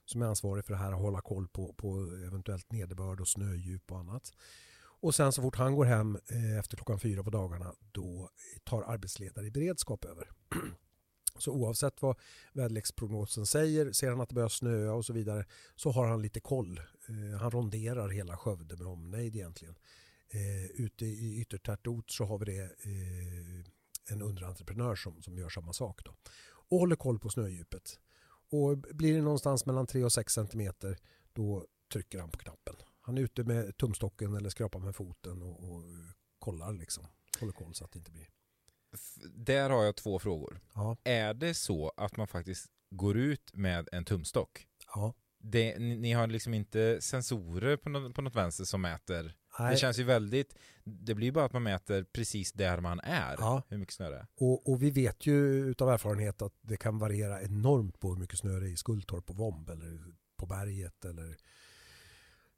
som 0.10 0.22
är 0.22 0.26
ansvarig 0.26 0.66
för 0.66 0.74
det 0.74 0.80
här 0.80 0.92
att 0.92 1.00
hålla 1.00 1.22
koll 1.22 1.48
på, 1.48 1.74
på 1.74 2.12
eventuellt 2.28 2.72
nederbörd 2.72 3.22
och 3.22 3.28
snödjup 3.28 3.92
och 3.92 4.00
annat. 4.00 4.34
Och 5.00 5.16
sen 5.16 5.32
så 5.32 5.42
fort 5.42 5.56
han 5.56 5.76
går 5.76 5.86
hem 5.86 6.18
eh, 6.30 6.60
efter 6.60 6.78
klockan 6.78 7.00
fyra 7.00 7.24
på 7.24 7.30
dagarna 7.30 7.74
då 7.92 8.30
tar 8.64 8.84
arbetsledare 8.84 9.46
i 9.46 9.52
beredskap 9.52 10.06
över. 10.06 10.32
Så 11.40 11.52
oavsett 11.52 12.02
vad 12.02 12.20
väderleksprognosen 12.54 13.46
säger, 13.46 13.92
ser 13.92 14.10
han 14.10 14.22
att 14.22 14.30
det 14.30 14.36
börjar 14.36 14.50
snöa 14.50 14.94
och 14.94 15.06
så 15.06 15.14
vidare 15.14 15.46
så 15.76 15.92
har 15.92 16.08
han 16.08 16.22
lite 16.22 16.40
koll. 16.40 16.80
Eh, 17.08 17.40
han 17.40 17.52
ronderar 17.52 18.10
hela 18.10 18.38
Skövde 18.38 18.78
med 18.78 18.88
omnejd 18.88 19.36
egentligen. 19.36 19.76
Eh, 20.30 20.66
ute 20.84 21.06
i 21.06 21.42
yttertätort 21.42 22.12
så 22.12 22.26
har 22.26 22.38
vi 22.38 22.46
det 22.46 22.70
en 24.10 24.22
underentreprenör 24.22 24.96
som, 24.96 25.22
som 25.22 25.38
gör 25.38 25.50
samma 25.50 25.74
sak 25.74 26.02
då. 26.06 26.16
Och 26.70 26.80
håller 26.80 26.96
koll 26.96 27.20
på 27.20 27.30
snödjupet. 27.30 28.00
Och 28.52 28.78
blir 28.78 29.14
det 29.16 29.22
någonstans 29.22 29.66
mellan 29.66 29.88
3 29.88 30.04
och 30.04 30.14
6 30.14 30.34
centimeter 30.34 30.98
då 31.34 31.66
trycker 31.94 32.20
han 32.20 32.32
på 32.32 32.38
knappen. 32.38 32.76
Han 33.02 33.18
är 33.18 33.22
ute 33.22 33.44
med 33.44 33.78
tumstocken 33.78 34.36
eller 34.36 34.50
skrapar 34.50 34.80
med 34.80 34.96
foten 34.96 35.42
och, 35.42 35.64
och 35.64 35.84
kollar 36.40 36.74
liksom. 36.74 37.08
Håller 37.40 37.54
koll 37.54 37.76
så 37.76 37.86
att 37.86 37.92
det 37.92 38.00
inte 38.00 38.12
blir... 38.12 38.28
Där 39.36 39.70
har 39.70 39.84
jag 39.84 39.96
två 39.96 40.20
frågor. 40.20 40.60
Ja, 40.74 40.98
Är 41.04 41.34
det 41.34 41.54
så 41.54 41.92
att 41.98 42.18
man 42.18 42.28
faktiskt 42.28 42.68
går 42.90 43.18
ut 43.18 43.54
med 43.54 43.90
en 43.92 44.06
tumstock? 44.06 44.68
ja. 44.96 45.14
Det, 45.40 45.80
ni, 45.80 45.96
ni 45.98 46.12
har 46.12 46.28
liksom 46.28 46.54
inte 46.54 47.02
sensorer 47.02 47.78
på 47.78 47.90
något, 47.90 48.16
på 48.16 48.22
något 48.22 48.36
vänster 48.36 48.64
som 48.64 48.82
mäter? 48.82 49.36
Nej. 49.60 49.72
Det 49.72 49.78
känns 49.78 50.00
ju 50.00 50.04
väldigt... 50.04 50.56
Det 50.84 51.16
blir 51.16 51.32
bara 51.32 51.46
att 51.46 51.54
man 51.54 51.64
mäter 51.64 52.04
precis 52.04 52.52
där 52.52 52.80
man 52.80 53.00
är. 53.00 53.36
Ja. 53.40 53.62
Hur 53.70 53.78
mycket 53.78 53.94
snö 53.94 54.10
det 54.10 54.18
är. 54.18 54.28
Och, 54.36 54.70
och 54.70 54.84
vi 54.84 54.92
vet 54.92 55.26
ju 55.26 55.36
utav 55.70 55.90
erfarenhet 55.90 56.42
att 56.42 56.54
det 56.62 56.78
kan 56.78 57.00
variera 57.00 57.42
enormt 57.42 58.00
på 58.00 58.10
hur 58.10 58.20
mycket 58.20 58.40
snö 58.40 58.60
det 58.60 58.66
är 58.66 58.72
i 58.72 58.78
Skultorp 58.78 59.30
och 59.30 59.36
Vomb 59.36 59.70
eller 59.70 60.00
på 60.38 60.46
berget 60.46 61.06
eller 61.06 61.38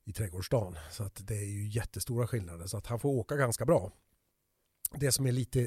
i 0.04 0.14
trädgårdsstaden. 0.14 0.76
Så 0.92 1.04
att 1.04 1.28
det 1.28 1.36
är 1.36 1.46
ju 1.46 1.68
jättestora 1.68 2.28
skillnader 2.28 2.66
så 2.66 2.78
att 2.78 2.88
han 2.88 3.00
får 3.00 3.10
åka 3.10 3.36
ganska 3.36 3.66
bra. 3.66 3.92
Det 4.92 5.12
som 5.12 5.26
är 5.26 5.32
lite 5.32 5.60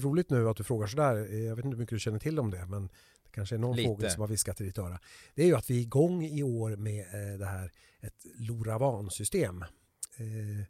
roligt 0.00 0.30
nu 0.30 0.48
att 0.48 0.56
du 0.56 0.64
frågar 0.64 0.86
sådär, 0.86 1.32
eh, 1.32 1.40
jag 1.40 1.56
vet 1.56 1.64
inte 1.64 1.74
hur 1.74 1.80
mycket 1.80 1.96
du 1.96 2.00
känner 2.00 2.18
till 2.18 2.38
om 2.38 2.50
det 2.50 2.66
men 2.66 2.88
det 3.24 3.30
kanske 3.30 3.54
är 3.54 3.58
någon 3.58 3.76
Lite. 3.76 3.88
fågel 3.88 4.10
som 4.10 4.20
har 4.20 4.28
viskat 4.28 4.60
i 4.60 4.64
ditt 4.64 4.78
öra. 4.78 5.00
Det 5.34 5.42
är 5.42 5.46
ju 5.46 5.56
att 5.56 5.70
vi 5.70 5.76
är 5.76 5.80
igång 5.80 6.24
i 6.24 6.42
år 6.42 6.76
med 6.76 7.00
eh, 7.00 7.38
det 7.38 7.46
här 7.46 7.72
ett 8.00 8.26
LoRaWAN-system. 8.38 9.64
Eh, 10.16 10.64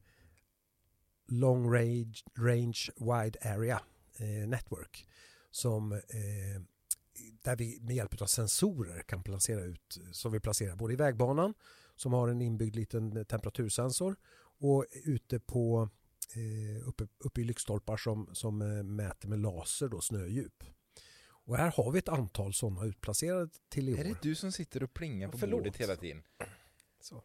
Long 1.27 1.75
Range, 1.75 2.15
range 2.39 2.91
Wide 2.97 3.39
Area 3.43 3.83
eh, 4.17 4.49
Network 4.49 5.07
som 5.51 5.93
eh, 5.93 6.63
där 7.43 7.57
vi 7.57 7.79
med 7.81 7.97
hjälp 7.97 8.23
av 8.23 8.27
sensorer 8.27 9.03
kan 9.03 9.23
placera 9.23 9.61
ut, 9.61 9.99
som 10.13 10.33
vi 10.33 10.41
placerar 10.41 10.77
både 10.77 10.93
i 10.93 10.97
vägbanan 10.97 11.55
som 11.97 12.13
har 12.13 12.29
en 12.29 12.43
inbyggd 12.43 12.77
liten 12.77 13.25
temperatursensor 13.25 14.17
och 14.59 14.87
ute 15.05 15.41
på 15.41 15.89
eh, 16.35 16.89
uppe, 16.89 17.07
uppe 17.19 17.41
i 17.41 17.45
lyktstolpar 17.45 17.97
som, 17.97 18.29
som 18.33 18.63
eh, 18.63 18.83
mäter 18.83 19.29
med 19.29 19.39
laser 19.39 19.89
då 19.89 20.01
snödjup. 20.01 20.65
Och 21.23 21.57
här 21.57 21.73
har 21.77 21.93
vi 21.93 21.99
ett 21.99 22.09
antal 22.09 22.55
sådana 22.55 22.85
utplacerade 22.85 23.51
till 23.69 23.89
i 23.89 23.95
år. 23.95 23.99
Är 23.99 24.05
det 24.05 24.23
du 24.23 24.35
som 24.35 24.53
sitter 24.53 24.83
och 24.83 24.95
plingar 24.95 25.29
på 25.29 25.39
Förlåt. 25.39 25.61
bordet 25.61 25.77
hela 25.77 25.97
tiden? 25.97 26.23
Så. 27.01 27.23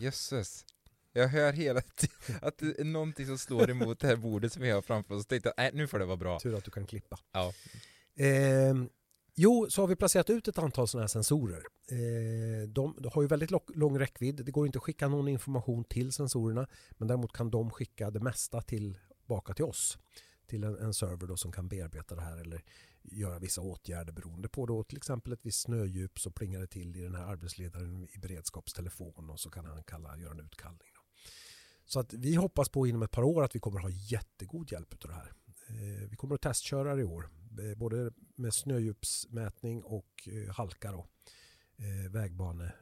Jösses. 0.00 0.64
Jag 1.12 1.28
hör 1.28 1.52
hela 1.52 1.80
tiden 1.80 2.38
att 2.42 2.58
det 2.58 2.80
är 2.80 2.84
någonting 2.84 3.26
som 3.26 3.38
slår 3.38 3.70
emot 3.70 4.00
det 4.00 4.06
här 4.06 4.16
bordet 4.16 4.52
som 4.52 4.62
vi 4.62 4.70
har 4.70 4.82
framför 4.82 5.14
oss. 5.14 5.26
Tänkte, 5.26 5.52
nej, 5.56 5.70
nu 5.74 5.86
får 5.86 5.98
det 5.98 6.04
vara 6.04 6.16
bra. 6.16 6.38
Tur 6.40 6.54
att 6.54 6.64
du 6.64 6.70
kan 6.70 6.86
klippa. 6.86 7.18
Ja. 7.32 7.52
Eh, 8.24 8.74
jo, 9.36 9.66
så 9.70 9.82
har 9.82 9.86
vi 9.86 9.96
placerat 9.96 10.30
ut 10.30 10.48
ett 10.48 10.58
antal 10.58 10.88
sådana 10.88 11.02
här 11.02 11.08
sensorer. 11.08 11.62
Eh, 11.90 12.68
de, 12.68 12.96
de 12.98 13.10
har 13.14 13.22
ju 13.22 13.28
väldigt 13.28 13.50
lång 13.74 13.98
räckvidd. 13.98 14.44
Det 14.44 14.52
går 14.52 14.66
inte 14.66 14.78
att 14.78 14.84
skicka 14.84 15.08
någon 15.08 15.28
information 15.28 15.84
till 15.84 16.12
sensorerna. 16.12 16.68
Men 16.90 17.08
däremot 17.08 17.32
kan 17.32 17.50
de 17.50 17.70
skicka 17.70 18.10
det 18.10 18.20
mesta 18.20 18.62
tillbaka 18.62 19.54
till 19.54 19.64
oss. 19.64 19.98
Till 20.50 20.64
en, 20.64 20.78
en 20.78 20.94
server 20.94 21.26
då 21.26 21.36
som 21.36 21.52
kan 21.52 21.68
bearbeta 21.68 22.14
det 22.14 22.22
här 22.22 22.36
eller 22.36 22.62
göra 23.02 23.38
vissa 23.38 23.60
åtgärder 23.60 24.12
beroende 24.12 24.48
på 24.48 24.66
då 24.66 24.84
till 24.84 24.96
exempel 24.96 25.32
ett 25.32 25.46
visst 25.46 25.60
snödjup 25.60 26.18
så 26.18 26.30
plingar 26.30 26.60
det 26.60 26.66
till 26.66 26.96
i 26.96 27.00
den 27.00 27.14
här 27.14 27.24
arbetsledaren 27.24 28.08
i 28.12 28.18
beredskapstelefon 28.18 29.30
och 29.30 29.40
så 29.40 29.50
kan 29.50 29.64
han 29.64 29.82
kalla, 29.82 30.18
göra 30.18 30.32
en 30.32 30.40
utkallning. 30.40 30.88
Då. 30.94 31.00
Så 31.84 32.00
att 32.00 32.12
vi 32.12 32.34
hoppas 32.34 32.68
på 32.68 32.86
inom 32.86 33.02
ett 33.02 33.10
par 33.10 33.22
år 33.22 33.44
att 33.44 33.54
vi 33.54 33.60
kommer 33.60 33.80
ha 33.80 33.90
jättegod 33.90 34.72
hjälp 34.72 34.92
av 34.92 35.10
det 35.10 35.14
här. 35.14 35.32
Eh, 35.68 36.08
vi 36.08 36.16
kommer 36.16 36.34
att 36.34 36.40
testköra 36.40 36.94
det 36.94 37.00
i 37.00 37.04
år, 37.04 37.30
eh, 37.60 37.78
både 37.78 38.12
med 38.36 38.54
snödjupsmätning 38.54 39.82
och 39.82 40.28
eh, 40.28 40.54
halka 40.54 40.92
då. 40.92 41.06
Vägbane, 42.10 42.72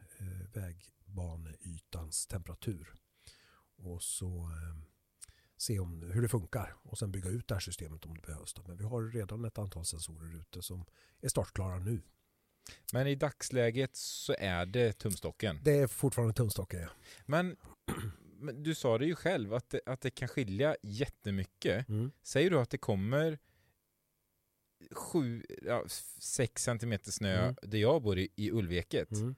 vägbaneytans 0.54 2.26
temperatur. 2.26 2.94
Och 3.76 4.02
så 4.02 4.50
se 5.58 5.78
om, 5.78 6.02
hur 6.02 6.22
det 6.22 6.28
funkar 6.28 6.74
och 6.82 6.98
sen 6.98 7.12
bygga 7.12 7.30
ut 7.30 7.48
det 7.48 7.54
här 7.54 7.60
systemet 7.60 8.06
om 8.06 8.14
det 8.14 8.26
behövs. 8.26 8.54
Då. 8.54 8.62
Men 8.66 8.76
vi 8.76 8.84
har 8.84 9.02
redan 9.02 9.44
ett 9.44 9.58
antal 9.58 9.84
sensorer 9.84 10.36
ute 10.40 10.62
som 10.62 10.84
är 11.20 11.28
startklara 11.28 11.78
nu. 11.78 12.02
Men 12.92 13.06
i 13.06 13.14
dagsläget 13.14 13.96
så 13.96 14.34
är 14.38 14.66
det 14.66 14.92
tumstocken. 14.92 15.60
Det 15.64 15.72
är 15.78 15.86
fortfarande 15.86 16.34
tumstocken. 16.34 16.80
Ja. 16.80 16.88
Men, 17.26 17.56
men 18.38 18.62
du 18.62 18.74
sa 18.74 18.98
det 18.98 19.06
ju 19.06 19.14
själv 19.14 19.54
att 19.54 19.70
det, 19.70 19.80
att 19.86 20.00
det 20.00 20.10
kan 20.10 20.28
skilja 20.28 20.76
jättemycket. 20.82 21.88
Mm. 21.88 22.10
Säger 22.22 22.50
du 22.50 22.58
att 22.60 22.70
det 22.70 22.78
kommer 22.78 23.38
sju, 24.92 25.42
ja, 25.62 25.84
sex 26.18 26.62
centimeter 26.62 27.10
snö 27.12 27.42
Mm. 27.42 27.56
där 27.62 27.78
jag 27.78 28.02
bor 28.02 28.18
i, 28.18 28.28
i 28.36 28.50
Ulveket 28.50 29.10
Mm. 29.12 29.34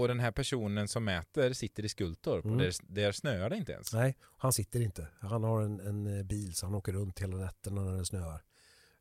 Och 0.00 0.08
den 0.08 0.20
här 0.20 0.30
personen 0.32 0.88
som 0.88 1.04
mäter 1.04 1.52
sitter 1.52 1.84
i 1.84 1.88
Skultorp 1.88 2.44
Mm. 2.44 2.56
och 2.56 2.62
där, 2.62 2.74
där 2.82 3.12
snöar 3.12 3.50
det 3.50 3.56
inte 3.56 3.72
ens. 3.72 3.92
Nej, 3.92 4.16
han 4.36 4.52
sitter 4.52 4.80
inte. 4.80 5.08
Han 5.20 5.44
har 5.44 5.62
en, 5.62 5.80
en 5.80 6.18
eh, 6.18 6.22
bil 6.24 6.54
så 6.54 6.66
han 6.66 6.74
åker 6.74 6.92
runt 6.92 7.18
hela 7.18 7.36
nätterna 7.36 7.84
när 7.84 7.98
det 7.98 8.04
snöar. 8.06 8.42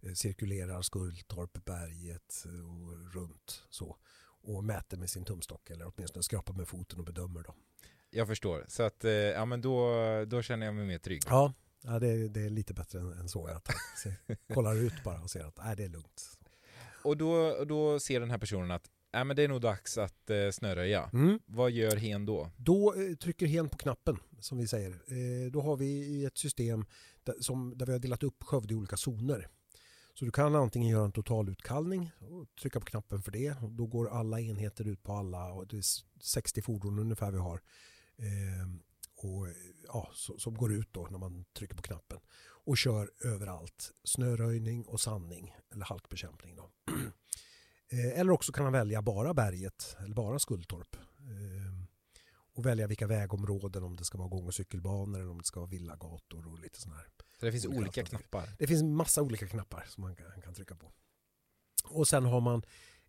Eh, 0.02 0.14
Cirkulerar 0.14 0.82
Skultorp, 0.82 1.66
berget 1.66 2.46
eh, 2.46 2.76
och 2.76 3.14
runt 3.14 3.64
så. 3.70 3.98
Och 4.46 4.64
mäter 4.64 4.98
med 4.98 5.10
sin 5.10 5.26
tumstock 5.26 5.70
eller 5.70 5.92
åtminstone 5.96 6.24
skrapar 6.24 6.54
med 6.54 6.68
foten 6.68 7.00
och 7.00 7.06
bedömer 7.06 7.44
då. 7.44 7.56
Jag 8.10 8.28
förstår. 8.28 8.66
Så 8.68 8.84
att, 8.84 9.04
ja 9.36 9.46
men 9.46 9.62
då, 9.62 9.90
då 10.28 10.42
känner 10.42 10.66
jag 10.66 10.76
mig 10.76 10.86
mer 10.86 10.98
trygg. 11.00 11.22
Ja, 11.26 11.54
ja 11.82 12.00
det, 12.00 12.08
är, 12.08 12.30
det 12.30 12.42
är 12.42 12.50
lite 12.50 12.74
bättre 12.74 13.00
än, 13.00 13.14
än 13.14 13.30
så. 13.30 13.48
Att 13.48 13.68
han 13.68 14.38
kollar 14.54 14.76
ut 14.76 15.04
bara 15.04 15.22
och 15.22 15.30
ser 15.30 15.46
att 15.46 15.58
nej, 15.58 15.76
det 15.76 15.84
är 15.84 15.90
lugnt. 15.90 16.38
Och 17.04 17.18
då, 17.18 17.32
och 17.34 17.68
då 17.68 18.00
ser 18.00 18.20
den 18.20 18.32
här 18.32 18.38
personen 18.38 18.72
att 18.72 18.90
ja, 19.14 19.24
men 19.24 19.36
det 19.36 19.44
är 19.44 19.48
nog 19.48 19.62
dags 19.62 19.98
att 19.98 20.30
eh, 20.30 20.50
snöröja. 20.52 21.10
Mm. 21.14 21.40
Vad 21.46 21.72
gör 21.72 21.96
hen 21.96 22.26
då? 22.26 22.52
Då 22.58 22.94
eh, 22.94 23.16
trycker 23.16 23.46
hen 23.46 23.70
på 23.70 23.78
knappen 23.78 24.18
som 24.40 24.58
vi 24.58 24.68
säger. 24.68 24.92
Eh, 24.92 25.52
då 25.52 25.62
har 25.62 25.78
vi 25.78 26.26
ett 26.26 26.38
system 26.38 26.86
där, 27.24 27.36
som, 27.40 27.74
där 27.78 27.86
vi 27.86 27.92
har 27.92 28.00
delat 28.00 28.24
upp 28.24 28.44
Skövde 28.44 28.74
i 28.74 28.78
olika 28.78 28.98
zoner. 28.98 29.48
Så 30.14 30.26
du 30.26 30.32
kan 30.32 30.56
antingen 30.56 30.90
göra 30.90 31.06
en 31.06 31.12
totalutkallning 31.12 32.12
och 32.20 32.48
trycka 32.62 32.80
på 32.80 32.86
knappen 32.86 33.22
för 33.22 33.32
det. 33.32 33.56
Och 33.62 33.72
då 33.72 33.86
går 33.88 34.10
alla 34.10 34.40
enheter 34.42 34.88
ut 34.88 35.04
på 35.04 35.14
alla 35.14 35.54
och 35.54 35.68
det 35.68 35.76
är 35.78 35.80
s- 35.80 36.06
60 36.22 36.62
fordon 36.62 37.00
ungefär 37.00 37.32
vi 37.32 37.38
har. 37.38 37.62
Eh, 38.18 38.68
och, 39.16 39.48
ja, 39.88 40.10
som 40.38 40.54
går 40.58 40.74
ut 40.74 40.94
då 40.94 41.08
när 41.12 41.18
man 41.20 41.46
trycker 41.58 41.76
på 41.76 41.82
knappen. 41.82 42.20
Och 42.66 42.78
kör 42.78 43.12
överallt. 43.26 43.92
Snöröjning 44.04 44.86
och 44.86 45.00
sandning 45.02 45.56
eller 45.72 45.86
halkbekämpning. 45.86 46.56
Då. 46.56 46.70
Eh, 47.90 48.20
Eller 48.20 48.32
också 48.32 48.52
kan 48.52 48.64
man 48.64 48.74
välja 48.74 49.02
bara 49.02 49.34
berget 49.34 49.96
eller 50.00 50.16
bara 50.16 50.40
Skultorp. 50.40 50.96
Eh, 50.96 51.84
och 52.56 52.66
välja 52.66 52.88
vilka 52.88 53.08
vägområden, 53.08 53.84
om 53.84 53.96
det 53.96 54.04
ska 54.06 54.18
vara 54.18 54.28
gång 54.28 54.46
och 54.48 54.54
cykelbanor 54.54 55.20
eller 55.20 55.32
om 55.32 55.38
det 55.38 55.44
ska 55.44 55.60
vara 55.60 55.70
villagator 55.70 56.48
och 56.48 56.60
lite 56.60 56.82
sådana 56.82 56.98
här. 56.98 57.08
Så 57.40 57.46
det 57.46 57.52
finns 57.52 57.66
Olika 57.66 57.80
olika 57.82 58.04
knappar. 58.04 58.50
Det 58.60 58.68
finns 58.68 58.84
massa 58.84 59.22
olika 59.22 59.48
knappar 59.48 59.86
som 59.88 60.02
man 60.02 60.16
kan, 60.16 60.42
kan 60.42 60.54
trycka 60.54 60.76
på. 60.76 60.92
Och 61.84 62.08
sen 62.08 62.26
har 62.26 62.42
man 62.42 62.64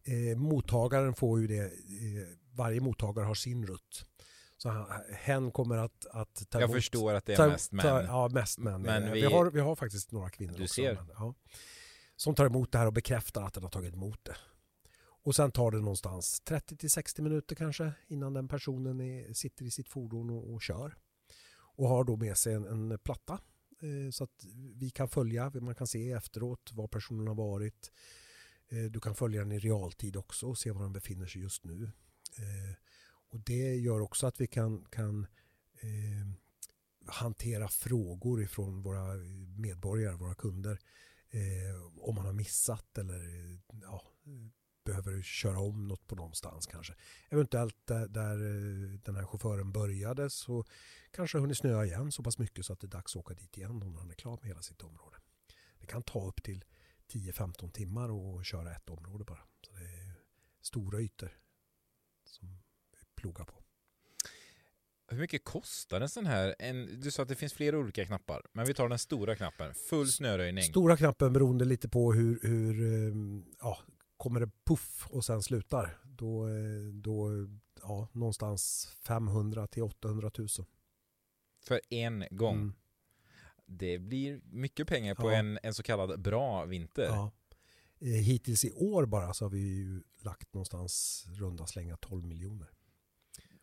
eh, 0.04 0.36
mottagaren 0.38 1.14
får 1.14 1.40
ju 1.40 1.46
det, 1.46 1.62
eh, 1.64 1.70
varje 2.52 2.80
mottagare 2.80 3.24
har 3.24 3.34
sin 3.34 3.66
rutt. 3.66 4.06
Så 4.56 4.68
han, 4.68 4.86
hen 5.12 5.50
kommer 5.50 5.76
att, 5.76 6.06
att 6.06 6.50
ta 6.50 6.60
Jag 6.60 6.68
emot- 6.70 6.76
förstår 6.76 7.14
att 7.14 7.26
det 7.26 7.32
är 7.32 7.36
ta- 7.36 7.48
mest 7.48 7.70
ta- 7.70 7.76
män. 7.76 8.04
Ja, 8.04 8.28
mest 8.28 8.58
män. 8.58 8.82
Men 8.82 9.02
Eh, 9.02 9.12
vi- 9.12 9.20
vi, 9.20 9.26
har, 9.26 9.50
vi 9.50 9.60
har 9.60 9.76
faktiskt 9.76 10.12
några 10.12 10.30
kvinnor 10.30 10.54
Du 10.56 10.62
också. 10.62 10.74
ser. 10.74 10.94
Men, 10.94 11.10
ja, 11.14 11.34
som 12.16 12.34
tar 12.34 12.46
emot 12.46 12.72
det 12.72 12.78
här 12.78 12.86
och 12.86 12.92
bekräftar 12.92 13.42
att 13.42 13.54
den 13.54 13.62
har 13.62 13.70
tagit 13.70 13.94
emot 13.94 14.24
det. 14.24 14.36
Och 15.24 15.34
sen 15.34 15.52
tar 15.52 15.70
det 15.70 15.78
någonstans 15.78 16.42
30-60 16.46 17.22
minuter 17.22 17.56
kanske 17.56 17.92
innan 18.08 18.34
den 18.34 18.48
personen 18.48 19.00
är, 19.00 19.32
sitter 19.32 19.64
i 19.64 19.70
sitt 19.70 19.88
fordon 19.88 20.30
och, 20.30 20.54
och 20.54 20.62
kör. 20.62 20.96
Och 21.76 21.88
har 21.88 22.04
då 22.04 22.16
med 22.16 22.36
sig 22.36 22.54
en, 22.54 22.64
en 22.64 22.98
platta 22.98 23.40
eh, 23.80 24.10
så 24.10 24.24
att 24.24 24.44
vi 24.74 24.90
kan 24.90 25.08
följa, 25.08 25.50
man 25.54 25.74
kan 25.74 25.86
se 25.86 26.12
efteråt 26.12 26.72
var 26.72 26.88
personen 26.88 27.26
har 27.28 27.34
varit. 27.34 27.92
Eh, 28.68 28.84
du 28.84 29.00
kan 29.00 29.14
följa 29.14 29.40
den 29.40 29.52
i 29.52 29.58
realtid 29.58 30.16
också 30.16 30.46
och 30.46 30.58
se 30.58 30.70
var 30.70 30.82
den 30.82 30.92
befinner 30.92 31.26
sig 31.26 31.42
just 31.42 31.64
nu. 31.64 31.84
Eh, 32.38 32.76
och 33.30 33.40
det 33.40 33.76
gör 33.76 34.00
också 34.00 34.26
att 34.26 34.40
vi 34.40 34.46
kan, 34.46 34.84
kan 34.84 35.26
eh, 35.80 36.26
hantera 37.06 37.68
frågor 37.68 38.42
ifrån 38.42 38.82
våra 38.82 39.14
medborgare, 39.58 40.16
våra 40.16 40.34
kunder. 40.34 40.78
Eh, 41.30 42.00
om 42.00 42.14
man 42.14 42.26
har 42.26 42.32
missat 42.32 42.98
eller 42.98 43.20
ja, 43.82 44.02
behöver 44.84 45.22
köra 45.22 45.60
om 45.60 45.88
något 45.88 46.06
på 46.06 46.14
någonstans 46.14 46.66
kanske. 46.66 46.94
Eventuellt 47.28 47.76
där, 47.84 48.08
där 48.08 48.34
eh, 48.34 48.98
den 49.04 49.16
här 49.16 49.26
chauffören 49.26 49.72
började 49.72 50.30
så 50.30 50.64
kanske 51.10 51.38
har 51.38 51.40
hunnit 51.40 51.58
snöa 51.58 51.84
igen 51.84 52.12
så 52.12 52.22
pass 52.22 52.38
mycket 52.38 52.66
så 52.66 52.72
att 52.72 52.80
det 52.80 52.86
är 52.86 52.88
dags 52.88 53.16
att 53.16 53.20
åka 53.20 53.34
dit 53.34 53.56
igen 53.56 53.82
om 53.82 53.96
han 53.96 54.10
är 54.10 54.14
klar 54.14 54.38
med 54.40 54.48
hela 54.48 54.62
sitt 54.62 54.82
område. 54.82 55.16
Det 55.80 55.86
kan 55.86 56.02
ta 56.02 56.26
upp 56.26 56.42
till 56.42 56.64
10-15 57.12 57.70
timmar 57.70 58.38
att 58.38 58.46
köra 58.46 58.74
ett 58.74 58.88
område 58.88 59.24
bara. 59.24 59.44
Så 59.66 59.72
det 59.72 59.84
är 59.84 60.14
stora 60.62 61.00
ytor 61.00 61.38
som 62.24 62.48
vi 62.48 62.58
plogar 63.16 63.44
på. 63.44 63.64
Hur 65.08 65.18
mycket 65.18 65.44
kostar 65.44 66.00
en 66.00 66.08
sån 66.08 66.26
här? 66.26 66.54
En, 66.58 67.00
du 67.00 67.10
sa 67.10 67.22
att 67.22 67.28
det 67.28 67.34
finns 67.34 67.52
flera 67.52 67.78
olika 67.78 68.06
knappar, 68.06 68.46
men 68.52 68.66
vi 68.66 68.74
tar 68.74 68.88
den 68.88 68.98
stora 68.98 69.36
knappen, 69.36 69.74
full 69.74 70.08
snöröjning. 70.08 70.64
Stora 70.64 70.96
knappen 70.96 71.32
beroende 71.32 71.64
lite 71.64 71.88
på 71.88 72.12
hur, 72.12 72.38
hur 72.42 72.82
eh, 72.82 73.42
ja, 73.60 73.78
kommer 74.24 74.40
det 74.40 74.50
puff 74.64 75.06
och 75.10 75.24
sen 75.24 75.42
slutar. 75.42 75.98
Då, 76.04 76.46
då 76.92 77.30
ja, 77.82 78.08
någonstans 78.12 78.88
500 79.06 79.66
till 79.66 79.82
800 79.82 80.30
000. 80.38 80.48
För 81.66 81.80
en 81.90 82.24
gång. 82.30 82.54
Mm, 82.56 82.74
Det 83.66 83.98
blir 83.98 84.40
mycket 84.44 84.88
pengar 84.88 85.14
på 85.14 85.30
Ja. 85.32 85.36
en, 85.36 85.58
en 85.62 85.74
så 85.74 85.82
kallad 85.82 86.20
bra 86.22 86.64
vinter. 86.64 87.04
ja. 87.04 87.32
Eh, 88.00 88.06
Hittills 88.08 88.64
i 88.64 88.70
år 88.72 89.06
bara 89.06 89.34
så 89.34 89.44
har 89.44 89.50
vi 89.50 89.58
ju 89.60 90.02
lagt 90.22 90.54
någonstans 90.54 91.24
runda 91.28 91.66
slänga 91.66 91.96
12 91.96 92.26
miljoner. 92.26 92.68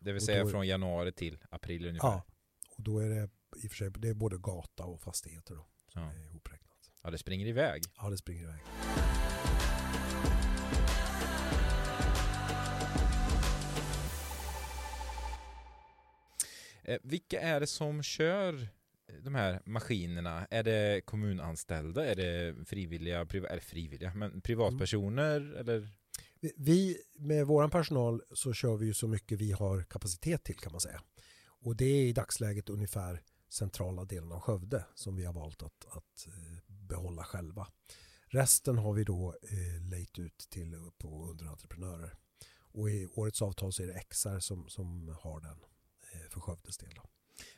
Det 0.00 0.12
vill 0.12 0.22
säga 0.22 0.44
då- 0.44 0.50
från 0.50 0.66
januari 0.66 1.12
till 1.12 1.38
april 1.50 1.86
ungefär. 1.86 2.08
Ja, 2.08 2.24
och 2.76 2.82
då 2.82 2.98
är 2.98 3.08
det 3.08 3.30
i 3.56 3.66
och 3.66 3.70
för 3.70 3.76
sig 3.76 3.90
det 3.90 4.08
är 4.08 4.14
både 4.14 4.38
gata 4.38 4.84
och 4.84 5.00
fastigheter 5.02 5.54
då. 5.54 5.66
Som 5.88 6.02
Ja. 6.02 6.12
är 6.12 6.24
ihopräknat. 6.26 6.90
ja, 7.02 7.10
det 7.10 7.18
springer 7.18 7.46
iväg. 7.46 7.82
Ja, 7.96 8.10
det 8.10 8.16
springer 8.18 8.42
iväg. 8.42 8.60
Vilka 17.02 17.40
är 17.40 17.60
det 17.60 17.66
som 17.66 18.02
kör 18.02 18.68
de 19.22 19.34
här 19.34 19.62
maskinerna? 19.64 20.46
Är 20.50 20.62
det 20.62 21.00
kommunanställda? 21.04 22.06
Är 22.06 22.14
det 22.14 22.64
frivilliga, 22.68 23.26
priva, 23.26 23.48
eller 23.48 23.62
frivilliga, 23.62 24.14
men 24.14 24.40
privatpersoner? 24.40 25.36
Mm. 25.40 25.56
Eller? 25.56 25.88
Vi- 26.56 27.02
med 27.18 27.46
våran 27.46 27.70
personal 27.70 28.22
så 28.34 28.52
kör 28.52 28.76
vi 28.76 28.86
ju 28.86 28.94
så 28.94 29.08
mycket 29.08 29.38
vi 29.38 29.52
har 29.52 29.82
kapacitet 29.82 30.44
till 30.44 30.56
kan 30.56 30.72
man 30.72 30.80
säga. 30.80 31.02
Och 31.44 31.76
det 31.76 31.84
är 31.84 32.06
i 32.06 32.12
dagsläget 32.12 32.68
ungefär 32.68 33.22
centrala 33.48 34.04
delen 34.04 34.32
av 34.32 34.40
Skövde 34.40 34.84
som 34.94 35.16
vi 35.16 35.24
har 35.24 35.32
valt 35.32 35.62
att, 35.62 35.86
att 35.86 36.26
eh, 36.26 36.58
behålla 36.66 37.24
själva. 37.24 37.66
Resten 38.26 38.78
har 38.78 38.92
vi 38.92 39.04
då 39.04 39.34
eh, 39.42 39.90
lejt 39.90 40.18
ut 40.18 40.46
till 40.50 40.90
på 40.98 41.26
underentreprenörer. 41.30 42.14
Och 42.74 42.90
i 42.90 43.06
årets 43.06 43.42
avtal 43.42 43.72
så 43.72 43.82
är 43.82 43.86
det 43.86 44.02
XR 44.10 44.38
som, 44.38 44.68
som 44.68 45.16
har 45.20 45.40
den 45.40 45.50
eh, 45.50 45.71
för 46.30 46.40
Skövdes 46.40 46.78
del. 46.78 46.98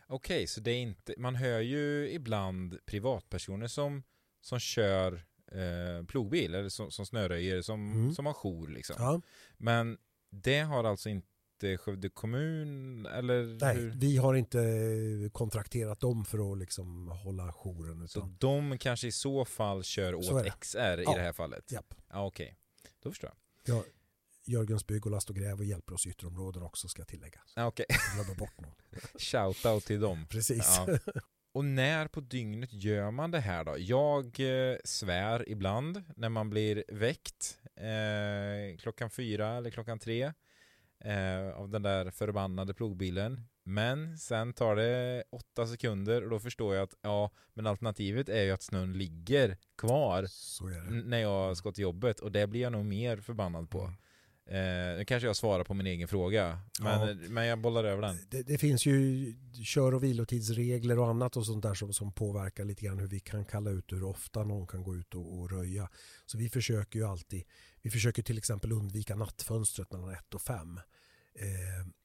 Okej, 0.07 0.47
så 0.47 0.61
det 0.61 0.71
är 0.71 0.81
inte, 0.81 1.15
man 1.19 1.35
hör 1.35 1.61
ju 1.61 2.11
ibland 2.11 2.79
privatpersoner 2.87 3.67
som, 3.67 4.03
som 4.41 4.59
kör 4.59 5.13
eh, 5.53 6.07
plogbil 6.07 6.55
eller 6.55 6.69
som, 6.69 6.91
som 6.91 7.07
snöröjer 7.07 7.63
som, 7.63 7.93
Mm. 7.93 8.13
som 8.15 8.27
har 8.27 8.33
jour 8.33 8.69
liksom. 8.69 8.97
Ja, 8.99 9.21
Men 9.57 9.99
det 10.31 10.61
har 10.61 10.85
alltså 10.85 11.09
inte 11.09 11.25
Skövde 11.79 12.09
kommun 12.09 13.07
eller 13.07 13.59
nej, 13.61 13.77
hur? 13.77 13.91
vi 13.91 14.17
har 14.17 14.35
inte 14.35 14.59
kontrakterat 15.33 16.01
dem 16.01 16.25
för 16.25 16.53
att 16.53 16.59
liksom 16.59 17.09
hålla 17.09 17.53
jouren. 17.53 18.09
Så 18.09 18.19
Utan, 18.19 18.37
de 18.41 18.79
kanske 18.79 19.07
i 19.07 19.13
så 19.13 19.45
fall 19.45 19.85
kör 19.85 20.23
Så 20.23 20.41
åt. 20.41 20.61
XR 20.61 20.79
i 21.01 21.03
Ja. 21.05 21.15
det 21.15 21.21
här 21.23 21.33
fallet? 21.33 21.73
japp. 21.73 21.95
Ja, 22.11 22.27
okej. 22.27 22.57
Då 23.03 23.11
förstår 23.11 23.31
jag. 23.65 23.77
Ja, 23.77 23.85
Jörgens 24.45 24.87
bygg 24.87 25.07
och 25.07 25.13
last 25.13 25.31
och 25.31 25.37
gräv 25.37 25.59
och 25.59 25.65
hjälper 25.65 25.95
oss 25.95 26.07
i 26.07 26.11
ytterområden 26.11 26.63
också 26.63 26.89
ska 26.89 27.01
jag 27.01 27.09
tillägga. 27.09 27.41
Okej. 27.57 27.87
Glömmer 28.15 28.35
bort 28.35 28.61
någon. 28.61 28.75
Shoutout 29.19 29.85
till 29.85 30.01
dem. 30.01 30.27
Precis. 30.31 30.81
Ja. 30.87 30.99
Och 31.53 31.65
när 31.65 32.09
på 32.09 32.21
dygnet 32.21 32.73
gör 32.73 33.11
man 33.11 33.31
det 33.31 33.41
här 33.41 33.65
då? 33.65 33.77
Jag 33.79 34.25
eh, 34.25 34.77
svär 34.85 35.49
ibland 35.49 36.03
när 36.17 36.29
man 36.29 36.51
blir 36.51 36.85
väckt 36.89 37.59
eh, 37.77 38.79
klockan 38.79 39.11
fyra 39.11 39.49
eller 39.49 39.71
klockan 39.71 39.99
tre 39.99 40.33
eh, 41.01 41.49
av 41.57 41.69
den 41.69 41.83
där 41.83 42.11
förbannade 42.11 42.75
plogbilen. 42.75 43.41
Men 43.63 44.19
sen 44.19 44.53
tar 44.53 44.77
det 44.77 45.25
åtta 45.31 45.67
sekunder 45.67 46.25
och 46.25 46.31
då 46.31 46.39
förstår 46.39 46.75
jag 46.75 46.85
att 46.85 46.95
ja, 47.01 47.31
men 47.55 47.67
alternativet 47.67 48.29
är 48.29 48.43
ju 48.43 48.51
att 48.51 48.63
snön 48.63 48.93
ligger 48.93 49.57
kvar 49.79 50.29
när 51.05 51.19
jag 51.19 51.57
ska 51.57 51.73
till 51.73 51.83
jobbet 51.83 52.21
och 52.21 52.33
det 52.33 52.47
blir 52.47 52.61
jag 52.61 52.73
nog 52.73 52.85
mer 52.85 53.17
förbannad 53.17 53.71
på. 53.71 53.81
Mm. 53.81 53.95
Eh, 54.47 54.97
nu 54.99 55.05
kanske 55.07 55.27
jag 55.27 55.37
svarar 55.37 55.65
på 55.65 55.75
min 55.75 55.87
egen 55.87 56.09
fråga, 56.09 56.61
men, 56.81 57.19
men 57.19 57.47
jag 57.47 57.59
bollar 57.59 57.85
över 57.85 58.03
den. 58.03 58.19
Det, 58.29 58.43
det 58.43 58.59
finns 58.59 58.87
ju 58.87 59.35
kör 59.65 59.95
och 59.95 60.05
vilotidsregler 60.05 60.99
och 60.99 61.09
annat 61.09 61.37
och 61.37 61.47
sånt 61.47 61.63
där 61.63 61.75
som, 61.75 61.93
som 61.93 62.13
påverkar 62.13 62.65
lite 62.65 62.85
grann 62.85 62.99
hur 62.99 63.07
vi 63.07 63.21
kan 63.21 63.45
kalla 63.45 63.71
ut 63.71 63.93
hur 63.93 64.05
ofta 64.05 64.45
någon 64.45 64.67
kan 64.67 64.83
gå 64.83 64.97
ut 64.97 65.15
och, 65.15 65.39
och 65.39 65.51
röja. 65.51 65.89
Så 66.27 66.39
vi 66.39 66.49
försöker 66.49 66.99
ju 66.99 67.05
alltid, 67.05 67.45
vi 67.83 67.91
försöker 67.91 68.23
till 68.23 68.39
exempel 68.39 68.73
undvika 68.73 69.17
nattfönstret 69.17 69.93
mellan 69.93 70.11
1 70.11 70.35
och 70.35 70.43
5. 70.43 70.81
Eh, 71.35 71.45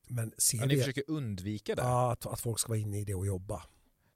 men 0.07 0.33
ser 0.37 0.57
Ja, 0.57 0.65
ni 0.65 0.75
vi 0.75 0.81
försöker 0.81 1.03
undvika 1.07 1.75
det? 1.75 1.81
ja, 1.81 2.11
att, 2.11 2.25
att 2.25 2.39
folk 2.41 2.59
ska 2.59 2.69
vara 2.69 2.79
inne 2.79 2.99
i 2.99 3.05
det 3.05 3.15
och 3.15 3.25
jobba. 3.27 3.63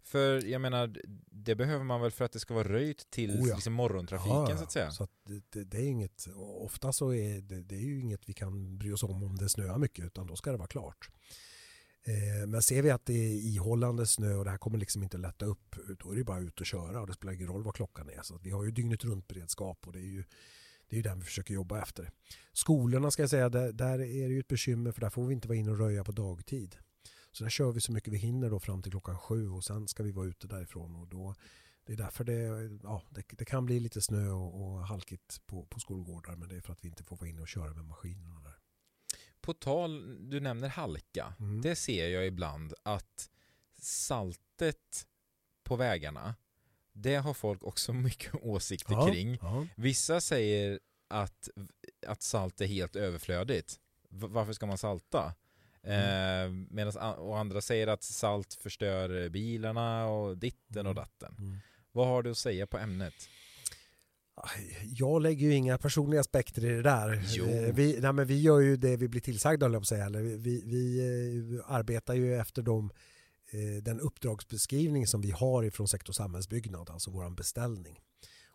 För 0.03 0.45
jag 0.45 0.61
menar, 0.61 0.95
det 1.31 1.55
behöver 1.55 1.83
man 1.83 2.01
väl 2.01 2.11
för 2.11 2.25
att 2.25 2.31
det 2.31 2.39
ska 2.39 2.53
vara 2.53 2.67
röjt 2.67 3.09
till 3.09 3.31
Oh 3.31 3.49
ja. 3.49 3.55
liksom 3.55 3.73
morgontrafiken 3.73 4.47
Ja, 4.49 4.57
så 4.57 4.63
att 4.63 4.71
säga? 4.71 4.91
Så 4.91 5.03
att 5.03 5.11
det, 5.49 5.63
det, 5.63 5.77
är 5.77 5.85
inget, 5.85 6.27
ofta 6.35 6.93
så 6.93 7.13
är 7.13 7.41
det, 7.41 7.63
det 7.63 7.75
är 7.75 7.81
ju 7.81 7.99
inget 7.99 8.29
vi 8.29 8.33
kan 8.33 8.77
bry 8.77 8.91
oss 8.91 9.03
om 9.03 9.23
om 9.23 9.35
det 9.35 9.49
snöar 9.49 9.77
mycket 9.77 10.05
utan 10.05 10.27
då 10.27 10.35
ska 10.35 10.51
det 10.51 10.57
vara 10.57 10.67
klart. 10.67 11.09
Eh, 12.05 12.47
men 12.47 12.61
ser 12.61 12.81
vi 12.81 12.91
att 12.91 13.05
det 13.05 13.13
är 13.13 13.55
ihållande 13.55 14.07
snö 14.07 14.35
och 14.35 14.45
det 14.45 14.51
här 14.51 14.57
kommer 14.57 14.77
liksom 14.77 15.03
inte 15.03 15.17
lätta 15.17 15.45
upp 15.45 15.75
då 15.99 16.11
är 16.11 16.15
det 16.15 16.23
bara 16.23 16.39
ut 16.39 16.59
och 16.59 16.65
köra 16.65 17.01
och 17.01 17.07
det 17.07 17.13
spelar 17.13 17.33
ingen 17.33 17.47
roll 17.47 17.63
vad 17.63 17.75
klockan 17.75 18.09
är. 18.09 18.21
Så 18.21 18.37
vi 18.43 18.49
har 18.49 18.63
ju 18.63 18.71
dygnet 18.71 19.03
runt 19.03 19.27
beredskap 19.27 19.87
och 19.87 19.93
det 19.93 19.99
är 19.99 20.11
ju 20.11 20.23
det 20.89 20.95
är 20.95 20.97
ju 20.97 21.03
den 21.03 21.19
vi 21.19 21.25
försöker 21.25 21.53
jobba 21.53 21.81
efter. 21.81 22.11
Skolorna 22.53 23.11
ska 23.11 23.23
jag 23.23 23.29
säga, 23.29 23.49
där, 23.49 23.71
där 23.71 23.93
är 23.93 24.27
det 24.27 24.33
ju 24.33 24.39
ett 24.39 24.47
bekymmer 24.47 24.91
för 24.91 25.01
där 25.01 25.09
får 25.09 25.25
vi 25.25 25.33
inte 25.33 25.47
vara 25.47 25.57
inne 25.57 25.71
och 25.71 25.77
röja 25.77 26.03
på 26.03 26.11
dagtid. 26.11 26.75
Så 27.33 27.43
där 27.43 27.51
kör 27.51 27.71
vi 27.71 27.81
så 27.81 27.91
mycket 27.91 28.13
vi 28.13 28.17
hinner 28.17 28.49
då 28.49 28.59
fram 28.59 28.81
till 28.81 28.91
klockan 28.91 29.17
sju 29.17 29.49
och 29.49 29.63
sen 29.63 29.87
ska 29.87 30.03
vi 30.03 30.11
vara 30.11 30.27
ute 30.27 30.47
därifrån 30.47 30.95
och 30.95 31.07
då 31.07 31.35
det 31.85 31.93
är 31.93 31.97
därför 31.97 32.23
det, 32.23 32.79
ja, 32.83 33.03
det, 33.09 33.23
det 33.29 33.45
kan 33.45 33.65
bli 33.65 33.79
lite 33.79 34.01
snö 34.01 34.29
och, 34.29 34.61
och 34.61 34.87
halkigt 34.87 35.45
på, 35.45 35.65
på 35.65 35.79
skolgårdar 35.79 36.35
men 36.35 36.49
det 36.49 36.55
är 36.55 36.61
för 36.61 36.73
att 36.73 36.83
vi 36.83 36.87
inte 36.87 37.03
får 37.03 37.17
vara 37.17 37.29
inne 37.29 37.41
och 37.41 37.47
köra 37.47 37.73
med 37.73 37.85
maskinerna 37.85 38.39
där. 38.41 38.57
På 39.41 39.53
tal, 39.53 40.17
du 40.29 40.39
nämner 40.39 40.67
halka. 40.67 41.33
Mm. 41.39 41.61
Det 41.61 41.75
ser 41.75 42.07
jag 42.07 42.27
ibland 42.27 42.73
att 42.83 43.29
saltet 43.81 45.07
på 45.63 45.75
vägarna, 45.75 46.35
det 46.91 47.15
har 47.15 47.33
folk 47.33 47.63
också 47.63 47.93
mycket 48.07 48.35
åsikter 48.35 48.93
Ja, 48.93 49.07
kring. 49.07 49.37
Ja. 49.41 49.67
Vissa 49.75 50.21
säger 50.21 50.79
att, 51.07 51.49
att 52.07 52.21
salt 52.21 52.61
är 52.61 52.65
helt 52.65 52.95
överflödigt. 52.95 53.79
Varför 54.09 54.53
ska 54.53 54.65
man 54.65 54.77
salta? 54.77 55.35
Eh, 55.83 56.51
Medan 56.69 57.13
och 57.17 57.39
andra 57.39 57.61
säger 57.61 57.87
att 57.87 58.03
salt 58.03 58.53
förstör 58.53 59.29
bilarna 59.29 60.05
och 60.07 60.37
ditten 60.37 60.85
och 60.85 60.91
Mm. 60.91 60.95
datten. 60.95 61.35
Mm. 61.39 61.57
Vad 61.91 62.07
har 62.07 62.23
du 62.23 62.31
att 62.31 62.37
säga 62.37 62.67
på 62.67 62.77
ämnet? 62.77 63.13
Aj, 64.35 64.77
Jag 64.83 65.21
lägger 65.21 65.47
ju 65.47 65.53
inga 65.53 65.77
personliga 65.77 66.19
aspekter 66.21 66.65
i 66.65 66.69
det 66.69 66.81
där. 66.81 67.23
Jo. 67.27 67.45
Eh, 67.45 67.73
Vi, 67.75 67.99
nej, 68.01 68.13
men 68.13 68.27
vi 68.27 68.41
gör 68.41 68.59
ju 68.59 68.77
det 68.77 68.97
vi 68.97 69.07
blir 69.07 69.21
tillsagda, 69.21 69.65
jag 69.73 69.85
säga. 69.85 70.05
Eller 70.05 70.21
vi, 70.21 70.63
vi 70.65 70.99
eh, 71.59 71.71
arbetar 71.75 72.13
ju 72.13 72.35
efter 72.35 72.61
de, 72.61 72.91
eh, 73.51 73.83
den 73.83 73.99
uppdragsbeskrivning 73.99 75.07
som 75.07 75.21
vi 75.21 75.31
har 75.31 75.63
ifrån 75.63 75.87
sektor 75.87 76.13
samhällsbyggnad, 76.13 76.89
alltså 76.89 77.11
vår 77.11 77.29
beställning. 77.29 77.99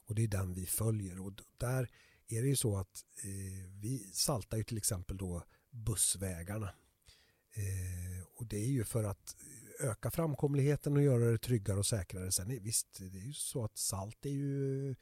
Och 0.07 0.14
det 0.14 0.23
är 0.25 0.29
den 0.29 0.55
vi 0.55 0.67
följer. 0.67 1.21
Och 1.27 1.33
där 1.59 1.88
är 2.29 2.43
det 2.43 2.49
ju 2.49 2.57
så 2.57 2.77
att 2.77 3.05
vi 3.81 4.11
saltar 4.12 4.57
ju 4.57 4.64
till 4.64 4.77
exempel 4.79 5.17
då 5.17 5.43
bussvägarna. 5.71 6.71
Eh, 7.59 8.27
och 8.37 8.47
det 8.47 8.57
är 8.57 8.68
ju 8.68 8.85
för 8.85 9.05
att 9.05 9.37
öka 9.81 10.11
framkomligheten 10.11 10.97
och 10.97 11.03
göra 11.03 11.31
det 11.31 11.38
tryggare 11.38 11.79
och 11.79 11.87
säkrare. 11.87 12.33
Sen 12.33 12.51
är, 12.51 12.61
visst, 12.61 12.99
det 12.99 13.18
är 13.18 13.27
ju 13.27 13.33
så 13.33 13.64
att 13.64 13.79
salt 13.79 14.27
är 14.27 14.31
ju 14.31 14.94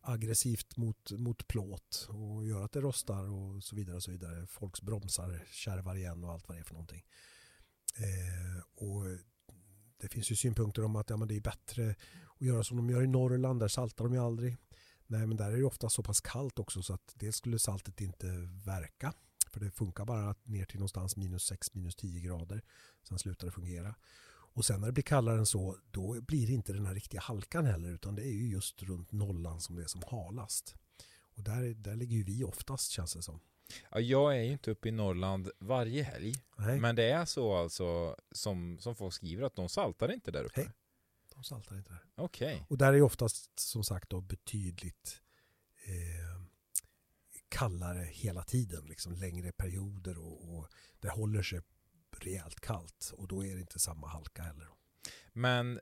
aggressivt 0.00 0.76
mot, 0.76 1.12
mot 1.12 1.48
plåt 1.48 2.08
och 2.10 2.46
gör 2.46 2.64
att 2.64 2.72
det 2.72 2.80
rostar 2.80 3.30
och 3.30 3.64
så 3.64 3.76
vidare. 3.76 3.96
och 3.96 4.02
så 4.02 4.10
vidare. 4.10 4.46
Folks 4.46 4.82
bromsar 4.82 5.44
kärvar 5.50 5.96
igen 5.96 6.24
och 6.24 6.32
allt 6.32 6.48
vad 6.48 6.56
det 6.56 6.60
är 6.60 6.64
för 6.64 6.74
någonting. 6.74 7.04
Eh, 7.96 8.84
och 8.84 9.04
det 10.00 10.08
finns 10.08 10.30
ju 10.30 10.36
synpunkter 10.36 10.84
om 10.84 10.96
att 10.96 11.10
ja, 11.10 11.16
men 11.16 11.28
det 11.28 11.36
är 11.36 11.40
bättre 11.40 11.94
att 12.40 12.46
göra 12.46 12.64
som 12.64 12.76
de 12.76 12.90
gör 12.90 13.02
i 13.02 13.06
Norrland, 13.06 13.60
där 13.60 13.68
saltar 13.68 14.04
de 14.04 14.14
ju 14.14 14.20
aldrig. 14.20 14.56
Nej, 15.06 15.26
men 15.26 15.36
där 15.36 15.52
är 15.52 15.56
det 15.56 15.64
ofta 15.64 15.88
så 15.88 16.02
pass 16.02 16.20
kallt 16.20 16.58
också 16.58 16.82
så 16.82 16.94
att 16.94 17.14
dels 17.14 17.36
skulle 17.36 17.58
saltet 17.58 18.00
inte 18.00 18.26
verka. 18.66 19.12
För 19.58 19.64
det 19.64 19.70
funkar 19.70 20.04
bara 20.04 20.34
ner 20.42 20.64
till 20.64 20.78
någonstans 20.78 21.16
minus 21.16 21.44
6, 21.44 21.74
minus 21.74 21.96
10 21.96 22.20
grader. 22.20 22.62
Sen 23.08 23.18
slutar 23.18 23.46
det 23.46 23.52
fungera. 23.52 23.94
Och 24.30 24.64
sen 24.64 24.80
när 24.80 24.86
det 24.86 24.92
blir 24.92 25.04
kallare 25.04 25.38
än 25.38 25.46
så, 25.46 25.76
då 25.90 26.20
blir 26.20 26.46
det 26.46 26.52
inte 26.52 26.72
den 26.72 26.86
här 26.86 26.94
riktiga 26.94 27.20
halkan 27.20 27.66
heller, 27.66 27.90
utan 27.90 28.14
det 28.14 28.22
är 28.22 28.32
ju 28.32 28.48
just 28.48 28.82
runt 28.82 29.12
nollan 29.12 29.60
som 29.60 29.76
det 29.76 29.82
är 29.82 29.86
som 29.86 30.02
halast. 30.10 30.74
Och 31.20 31.42
där, 31.42 31.74
där 31.74 31.96
ligger 31.96 32.16
ju 32.16 32.22
vi 32.22 32.44
oftast 32.44 32.90
känns 32.90 33.14
det 33.14 33.22
som. 33.22 33.40
Ja, 33.90 34.00
jag 34.00 34.36
är 34.36 34.42
ju 34.42 34.52
inte 34.52 34.70
uppe 34.70 34.88
i 34.88 34.92
Norrland 34.92 35.50
varje 35.58 36.02
helg. 36.02 36.34
Nej, 36.56 36.80
Men 36.80 36.96
det 36.96 37.10
är 37.10 37.24
så 37.24 37.54
alltså 37.54 38.16
som, 38.32 38.78
som 38.80 38.96
folk 38.96 39.14
skriver 39.14 39.42
att 39.42 39.56
de 39.56 39.68
saltar 39.68 40.12
inte 40.12 40.30
där 40.30 40.44
uppe? 40.44 40.60
Nej. 40.60 40.72
de 41.34 41.44
saltar 41.44 41.76
inte 41.76 41.90
där. 41.90 42.04
Okej. 42.14 42.64
Och 42.68 42.78
där 42.78 42.88
är 42.88 42.96
ju 42.96 43.02
oftast 43.02 43.60
som 43.60 43.84
sagt 43.84 44.10
då 44.10 44.20
betydligt 44.20 45.22
eh, 45.84 46.17
kallare 47.48 48.08
hela 48.12 48.42
tiden, 48.42 48.84
liksom 48.86 49.12
längre 49.12 49.52
perioder 49.52 50.18
och, 50.18 50.54
och 50.54 50.68
det 51.00 51.08
håller 51.08 51.42
sig 51.42 51.60
rejält 52.18 52.60
kallt 52.60 53.12
och 53.16 53.28
då 53.28 53.44
är 53.44 53.54
det 53.54 53.60
inte 53.60 53.78
samma 53.78 54.08
halka 54.08 54.42
heller. 54.42 54.68
Men 55.32 55.80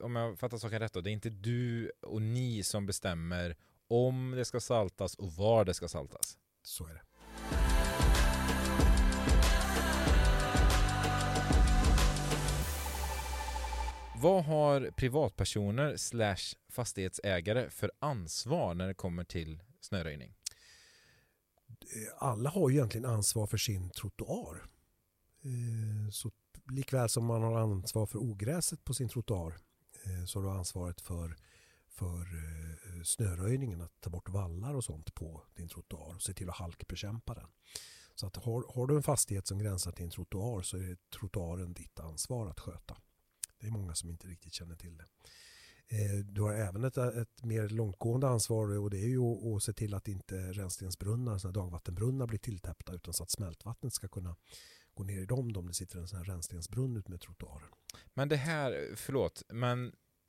om 0.00 0.16
jag 0.16 0.38
fattar 0.38 0.58
saken 0.58 0.80
rätt 0.80 0.92
då, 0.92 1.00
det 1.00 1.10
är 1.10 1.12
inte 1.12 1.30
du 1.30 1.92
och 2.02 2.22
ni 2.22 2.62
som 2.62 2.86
bestämmer 2.86 3.56
om 3.88 4.30
det 4.30 4.44
ska 4.44 4.60
saltas 4.60 5.14
och 5.14 5.32
var 5.32 5.64
det 5.64 5.74
ska 5.74 5.88
saltas? 5.88 6.38
Så 6.62 6.86
är 6.86 6.94
det. 6.94 7.02
Vad 14.20 14.44
har 14.44 14.90
privatpersoner 14.90 15.96
slash 15.96 16.56
fastighetsägare 16.68 17.70
för 17.70 17.92
ansvar 17.98 18.74
när 18.74 18.88
det 18.88 18.94
kommer 18.94 19.24
till 19.24 19.62
snöröjning? 19.80 20.37
Eh, 21.94 22.12
alla 22.18 22.50
har 22.50 22.68
ju 22.68 22.76
egentligen 22.76 23.04
ansvar 23.04 23.46
för 23.46 23.58
sin 23.58 23.90
trottoar. 23.90 24.66
Eh, 25.42 26.10
så 26.10 26.30
likväl 26.70 27.08
som 27.08 27.24
man 27.24 27.42
har 27.42 27.58
ansvar 27.58 28.06
för 28.06 28.18
ogräset 28.18 28.84
på 28.84 28.94
sin 28.94 29.08
trottoar 29.08 29.58
eh, 30.04 30.24
så 30.24 30.38
har 30.38 30.44
du 30.44 30.50
ansvaret 30.50 31.00
för, 31.00 31.36
för 31.88 32.26
snöröjningen, 33.04 33.80
att 33.80 34.00
ta 34.00 34.10
bort 34.10 34.28
vallar 34.28 34.74
och 34.74 34.84
sånt 34.84 35.14
på 35.14 35.42
din 35.56 35.68
trottoar 35.68 36.14
och 36.14 36.22
se 36.22 36.34
till 36.34 36.50
att 36.50 36.56
halkbekämpa 36.56 37.34
den. 37.34 37.48
Så 38.14 38.26
att 38.26 38.36
har, 38.36 38.74
har 38.74 38.86
du 38.86 38.96
en 38.96 39.02
fastighet 39.02 39.46
som 39.46 39.58
gränsar 39.58 39.92
till 39.92 40.04
en 40.04 40.10
trottoar 40.10 40.62
så 40.62 40.76
är 40.76 40.96
trottoaren 41.18 41.72
ditt 41.72 42.00
ansvar 42.00 42.46
att 42.46 42.60
sköta. 42.60 42.96
Det 43.60 43.66
är 43.66 43.70
många 43.70 43.94
som 43.94 44.10
inte 44.10 44.26
riktigt 44.26 44.52
känner 44.52 44.76
till 44.76 44.96
det. 44.96 45.06
Eh, 45.90 46.24
Du 46.24 46.42
har 46.42 46.54
även 46.54 46.84
ett, 46.84 46.96
ett 46.96 47.44
mer 47.44 47.68
långtgående 47.68 48.28
ansvar 48.28 48.78
och 48.78 48.90
det 48.90 48.98
är 48.98 49.08
ju 49.08 49.20
att, 49.22 49.46
att 49.56 49.62
se 49.62 49.72
till 49.72 49.94
att 49.94 50.08
inte 50.08 50.52
rännstensbrunnar, 50.52 51.38
såna 51.38 51.52
dagvattenbrunnar 51.52 52.26
blir 52.26 52.38
tilltäppta 52.38 52.92
utan 52.94 53.14
så 53.14 53.22
att 53.22 53.30
smältvattnet 53.30 53.92
ska 53.92 54.08
kunna 54.08 54.36
gå 54.94 55.04
ner 55.04 55.20
i 55.20 55.26
dem 55.26 55.52
om 55.56 55.66
det 55.66 55.74
sitter 55.74 55.98
en 55.98 56.08
sån 56.08 56.18
här 56.18 56.24
rännstensbrunn 56.24 56.96
ut 56.96 57.08
med 57.08 57.20
trottoaren. 57.20 57.68
Men 58.14 58.28
det 58.28 58.36
här, 58.36 58.92
förlåt, 58.96 59.42
men 59.48 59.86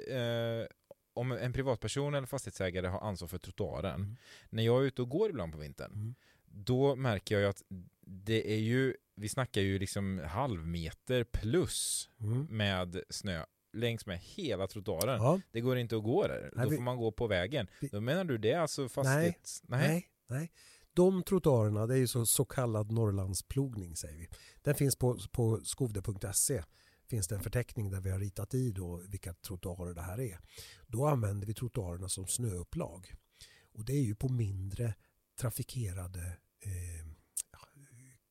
eh, 0.08 0.68
om 1.14 1.32
en 1.32 1.54
privatperson 1.54 2.14
eller 2.14 2.28
fastighetsägare 2.28 2.88
har 2.88 3.00
ansvar 3.00 3.28
för 3.28 3.38
trottoaren, 3.38 4.02
Mm. 4.02 4.16
när 4.50 4.64
jag 4.64 4.82
är 4.82 4.86
ute 4.86 5.02
och 5.02 5.10
går 5.10 5.30
ibland 5.30 5.52
på 5.52 5.58
vintern, 5.58 5.92
Mm. 5.94 6.16
då 6.46 6.96
märker 6.96 7.40
jag 7.40 7.50
att 7.50 7.64
det 8.06 8.54
är 8.54 8.58
ju, 8.60 8.96
vi 9.16 9.30
snackar 9.30 9.62
ju 9.62 9.80
liksom 9.80 10.22
halvmeter 10.28 11.24
plus 11.24 12.10
Mm. 12.22 12.46
med 12.50 13.04
snö 13.10 13.46
längs 13.74 14.06
med 14.06 14.20
hela 14.20 14.68
trottoaren. 14.68 15.22
Ja, 15.22 15.42
Det 15.52 15.62
går 15.62 15.78
inte 15.78 15.98
att 15.98 16.04
gå 16.04 16.28
där, 16.28 16.52
Nej, 16.56 16.64
då 16.66 16.70
vi- 16.70 16.76
får 16.76 16.84
man 16.84 16.98
gå 16.98 17.12
på 17.12 17.28
vägen. 17.28 17.68
vi- 17.82 17.88
Då 17.88 18.02
menar 18.02 18.24
du 18.24 18.38
det 18.38 18.52
är 18.52 18.60
alltså 18.60 18.90
fastighets... 18.90 19.64
Nej. 19.68 19.88
nej, 19.90 20.08
nej. 20.28 20.52
De 20.94 21.24
trottoarerna, 21.24 21.88
det 21.88 21.94
är 21.94 21.98
ju 21.98 22.08
så, 22.08 22.26
så 22.26 22.46
kallad 22.46 22.92
Norrlandsplogning 22.92 23.96
säger 23.96 24.18
vi. 24.18 24.28
Den 24.62 24.76
finns 24.76 24.96
på, 24.96 25.20
på 25.32 25.62
skovde.se. 25.64 26.64
finns 27.10 27.28
det 27.28 27.36
en 27.36 27.42
förteckning 27.44 27.90
där 27.90 28.02
vi 28.02 28.10
har 28.10 28.20
ritat 28.20 28.54
i 28.54 28.72
då 28.72 29.02
vilka 29.08 29.34
trottoarer 29.34 29.94
det 29.94 30.02
här 30.02 30.20
är. 30.20 30.40
Då 30.88 31.06
använder 31.06 31.48
vi 31.48 31.54
trottoarerna 31.54 32.10
som 32.10 32.28
snöupplag. 32.28 33.14
Och 33.74 33.86
det 33.86 33.94
är 33.94 34.04
ju 34.04 34.16
på 34.16 34.30
mindre 34.30 34.94
trafikerade 35.40 36.38
eh, 36.66 37.08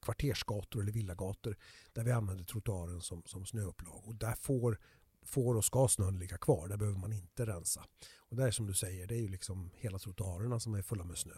kvartersgator 0.03 0.83
eller 0.83 0.93
villagator 0.93 1.57
där 1.93 2.05
vi 2.05 2.11
använder 2.13 2.45
trottoaren 2.45 3.01
som, 3.01 3.23
som 3.27 3.47
snöupplag. 3.47 4.09
Och 4.09 4.15
där 4.15 4.35
får, 4.35 4.79
får 5.29 5.57
och 5.57 5.65
ska 5.65 5.89
snön 5.89 6.19
ligga 6.19 6.39
kvar, 6.39 6.69
där 6.69 6.77
behöver 6.77 6.99
man 6.99 7.13
inte 7.13 7.47
rensa. 7.47 7.85
Och 8.19 8.37
där 8.37 8.51
som 8.51 8.67
du 8.67 8.75
säger, 8.75 9.07
det 9.07 9.15
är 9.15 9.21
ju 9.21 9.29
liksom 9.29 9.71
hela 9.75 9.99
trottoarerna 9.99 10.61
som 10.61 10.75
är 10.75 10.83
fulla 10.83 11.05
med 11.05 11.19
snö. 11.19 11.35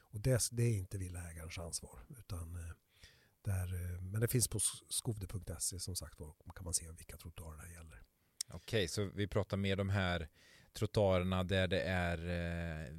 Och 0.00 0.20
det, 0.20 0.48
det 0.52 0.62
är 0.62 0.78
inte 0.78 0.98
villaägarens 0.98 1.58
ansvar. 1.58 2.00
Utan 2.18 2.56
eh, 2.56 2.72
där, 3.44 3.74
eh, 3.74 4.00
men 4.02 4.20
det 4.20 4.28
finns 4.28 4.48
på 4.48 4.58
skovde.se 4.88 5.80
som 5.80 5.96
sagt 5.96 6.20
var 6.20 6.34
kan 6.54 6.64
man 6.64 6.74
se 6.74 6.86
vilka 6.90 7.16
trottoarer 7.16 7.66
det 7.66 7.72
gäller. 7.72 8.02
Okej, 8.52 8.88
så 8.88 9.10
vi 9.14 9.26
pratar 9.28 9.56
mer 9.56 9.76
de 9.76 9.88
här 9.88 10.28
trottoarerna 10.72 11.44
där 11.44 11.68
det 11.68 11.80
är 11.82 12.18
eh, 12.86 12.94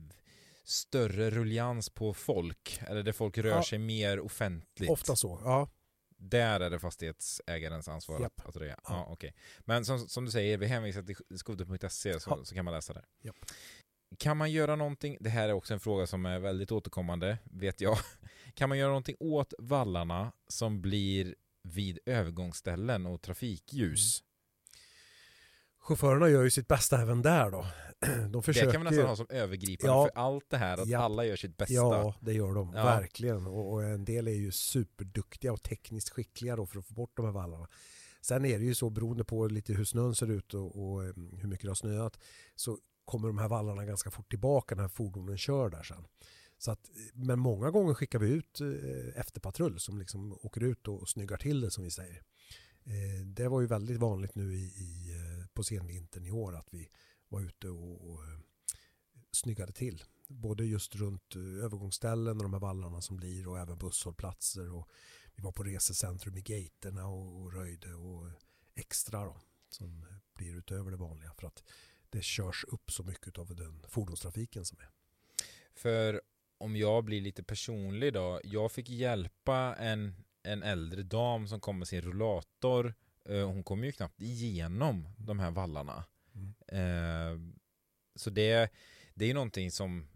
större 0.63 1.29
rullians 1.29 1.89
på 1.89 2.13
folk, 2.13 2.79
eller 2.87 3.03
där 3.03 3.11
folk 3.11 3.37
rör 3.37 3.49
Ja. 3.49 3.63
sig 3.63 3.79
mer 3.79 4.19
offentligt. 4.19 4.89
Ofta 4.89 5.15
så, 5.15 5.41
ja. 5.43 5.69
Där 6.17 6.59
är 6.59 6.69
det 6.69 6.79
fastighetsägarens 6.79 7.87
ansvar 7.87 8.21
Japp. 8.21 8.41
att, 8.45 8.55
röja. 8.55 8.79
Ja. 8.83 8.89
Ja. 8.89 9.07
okej. 9.09 9.33
Men 9.59 9.85
som, 9.85 9.99
som 9.99 10.25
du 10.25 10.31
säger, 10.31 10.57
vi 10.57 10.65
hänvisar 10.65 11.03
till 11.03 11.15
skovde.se 11.37 12.19
så, 12.19 12.29
Ja. 12.29 12.45
så 12.45 12.55
kan 12.55 12.65
man 12.65 12.73
läsa 12.73 12.93
där. 12.93 13.05
Japp. 13.21 13.35
Kan 14.17 14.37
man 14.37 14.51
göra 14.51 14.75
någonting, 14.75 15.17
det 15.19 15.29
här 15.29 15.49
är 15.49 15.53
också 15.53 15.73
en 15.73 15.79
fråga 15.79 16.07
som 16.07 16.25
är 16.25 16.39
väldigt 16.39 16.71
återkommande, 16.71 17.37
vet 17.43 17.81
jag. 17.81 17.97
Kan 18.53 18.69
man 18.69 18.77
göra 18.77 18.87
någonting 18.89 19.15
åt 19.19 19.53
vallarna 19.59 20.31
som 20.47 20.81
blir 20.81 21.35
vid 21.63 21.99
övergångsställen 22.05 23.05
och 23.05 23.21
trafikljus? 23.21 24.23
Chaufförerna 25.87 26.29
gör 26.29 26.43
ju 26.43 26.49
sitt 26.49 26.67
bästa 26.67 27.01
även 27.01 27.21
där 27.21 27.51
då. 27.51 27.65
De 28.29 28.43
försöker 28.43 28.67
det 28.67 28.73
kan 28.73 28.81
vi 28.81 28.89
nästan 28.89 29.07
ha 29.07 29.15
som 29.15 29.25
övergripande 29.29 29.93
Ja. 29.93 30.03
för 30.13 30.21
allt 30.21 30.45
det 30.49 30.57
här, 30.57 30.77
att 30.77 30.87
Ja. 30.87 30.99
alla 30.99 31.25
gör 31.25 31.35
sitt 31.35 31.57
bästa. 31.57 31.73
Ja, 31.73 32.15
det 32.21 32.33
gör 32.33 32.53
de. 32.53 32.73
Ja. 32.75 32.83
Verkligen. 32.83 33.47
Och, 33.47 33.73
och 33.73 33.83
en 33.83 34.05
del 34.05 34.27
är 34.27 34.31
ju 34.31 34.51
superduktiga 34.51 35.53
och 35.53 35.63
tekniskt 35.63 36.09
skickliga 36.09 36.55
då 36.55 36.65
för 36.65 36.79
att 36.79 36.85
få 36.85 36.93
bort 36.93 37.11
de 37.17 37.25
här 37.25 37.31
vallarna. 37.33 37.67
Sen 38.21 38.45
är 38.45 38.59
det 38.59 38.65
ju 38.65 38.75
så 38.75 38.89
beroende 38.89 39.23
på 39.25 39.47
lite 39.47 39.73
hur 39.73 39.85
snön 39.85 40.15
ser 40.15 40.31
ut 40.31 40.53
och, 40.53 40.91
och 40.91 41.03
eh, 41.05 41.13
hur 41.15 41.47
mycket 41.47 41.63
det 41.63 41.69
har 41.69 41.75
snöat 41.75 42.19
så 42.55 42.77
kommer 43.05 43.27
de 43.27 43.37
här 43.37 43.47
vallarna 43.47 43.85
ganska 43.85 44.11
fort 44.11 44.29
tillbaka 44.29 44.75
när 44.75 44.87
fordonen 44.87 45.37
kör 45.37 45.69
där 45.69 45.83
sen. 45.83 46.05
Så 46.57 46.71
att, 46.71 46.89
men 47.13 47.39
många 47.39 47.71
gånger 47.71 47.93
skickar 47.93 48.19
vi 48.19 48.29
ut 48.29 48.61
eh, 48.61 49.19
efterpatrull 49.19 49.79
som 49.79 49.99
liksom 49.99 50.33
åker 50.41 50.63
ut 50.63 50.87
och 50.87 51.09
snyggar 51.09 51.37
till 51.37 51.61
det 51.61 51.71
som 51.71 51.83
vi 51.83 51.91
säger. 51.91 52.21
Eh, 52.85 53.25
det 53.25 53.47
var 53.47 53.61
ju 53.61 53.67
väldigt 53.67 53.97
vanligt 53.97 54.35
nu 54.35 54.53
i, 54.55 54.63
i, 54.63 55.11
eh, 55.15 55.26
på 55.57 55.63
senvintern 55.63 56.25
i 56.25 56.31
år 56.31 56.55
att 56.55 56.73
vi 56.73 56.89
var 57.29 57.41
ute 57.41 57.69
och, 57.69 58.09
och 58.09 58.23
eh, 58.23 58.39
snyggade 59.31 59.71
till. 59.71 60.03
Både 60.27 60.65
just 60.65 60.95
runt 60.95 61.35
eh, 61.35 61.65
övergångsställen 61.65 62.37
och 62.37 62.43
de 62.43 62.53
här 62.53 62.59
vallarna 62.59 63.01
som 63.01 63.17
blir 63.17 63.47
och 63.47 63.59
även 63.59 63.77
busshållplatser. 63.77 64.71
Och 64.71 64.89
vi 65.35 65.43
var 65.43 65.51
på 65.51 65.63
resecentrum 65.63 66.37
i 66.37 66.41
gaterna 66.41 67.07
och, 67.07 67.41
och 67.41 67.53
röjde 67.53 67.93
och 67.93 68.29
extra 68.75 69.25
då, 69.25 69.41
som 69.69 70.05
blir 70.33 70.55
utöver 70.55 70.91
det 70.91 70.97
vanliga 70.97 71.33
för 71.33 71.47
att 71.47 71.63
det 72.09 72.23
körs 72.23 72.65
upp 72.67 72.91
så 72.91 73.03
mycket 73.03 73.37
av 73.37 73.55
den 73.55 73.85
fordonstrafiken 73.89 74.65
som 74.65 74.79
är. 74.79 74.89
För 75.73 76.21
om 76.57 76.75
jag 76.75 77.03
blir 77.03 77.21
lite 77.21 77.43
personlig 77.43 78.13
då, 78.13 78.41
jag 78.43 78.71
fick 78.71 78.89
hjälpa 78.89 79.75
en, 79.75 80.13
en 80.43 80.63
äldre 80.63 81.03
dam 81.03 81.47
som 81.47 81.59
kom 81.59 81.79
med 81.79 81.87
sin 81.87 82.01
rullator. 82.01 82.93
Eh, 83.29 83.47
Hon 83.47 83.63
kom 83.63 83.83
ju 83.83 83.91
knappt 83.91 84.21
igenom 84.21 85.09
de 85.17 85.39
här 85.39 85.51
vallarna. 85.51 86.03
Mm. 86.35 86.53
Eh, 86.67 87.39
Så 88.15 88.29
det, 88.29 88.71
det 89.13 89.25
är 89.25 89.27
ju 89.27 89.33
någonting 89.33 89.71
som 89.71 90.07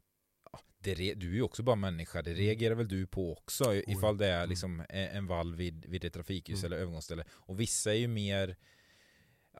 det, 0.83 0.95
du 0.95 1.29
är 1.31 1.35
ju 1.35 1.41
också 1.41 1.63
bara 1.63 1.75
människa, 1.75 2.21
det 2.21 2.33
reagerar 2.33 2.75
väl 2.75 2.87
du 2.87 3.07
på 3.07 3.33
också 3.33 3.75
ifall 3.75 4.17
det 4.17 4.27
är 4.27 4.37
Mm. 4.37 4.49
liksom 4.49 4.79
en 4.89 5.07
en 5.09 5.27
vall 5.27 5.55
vid, 5.55 5.85
vid 5.85 6.05
ett 6.05 6.13
trafikljus 6.13 6.59
Mm. 6.63 6.65
eller 6.73 6.81
övergångsställe. 6.81 7.23
Och 7.29 7.59
vissa 7.59 7.91
är 7.91 7.97
ju 7.97 8.07
mer 8.07 8.55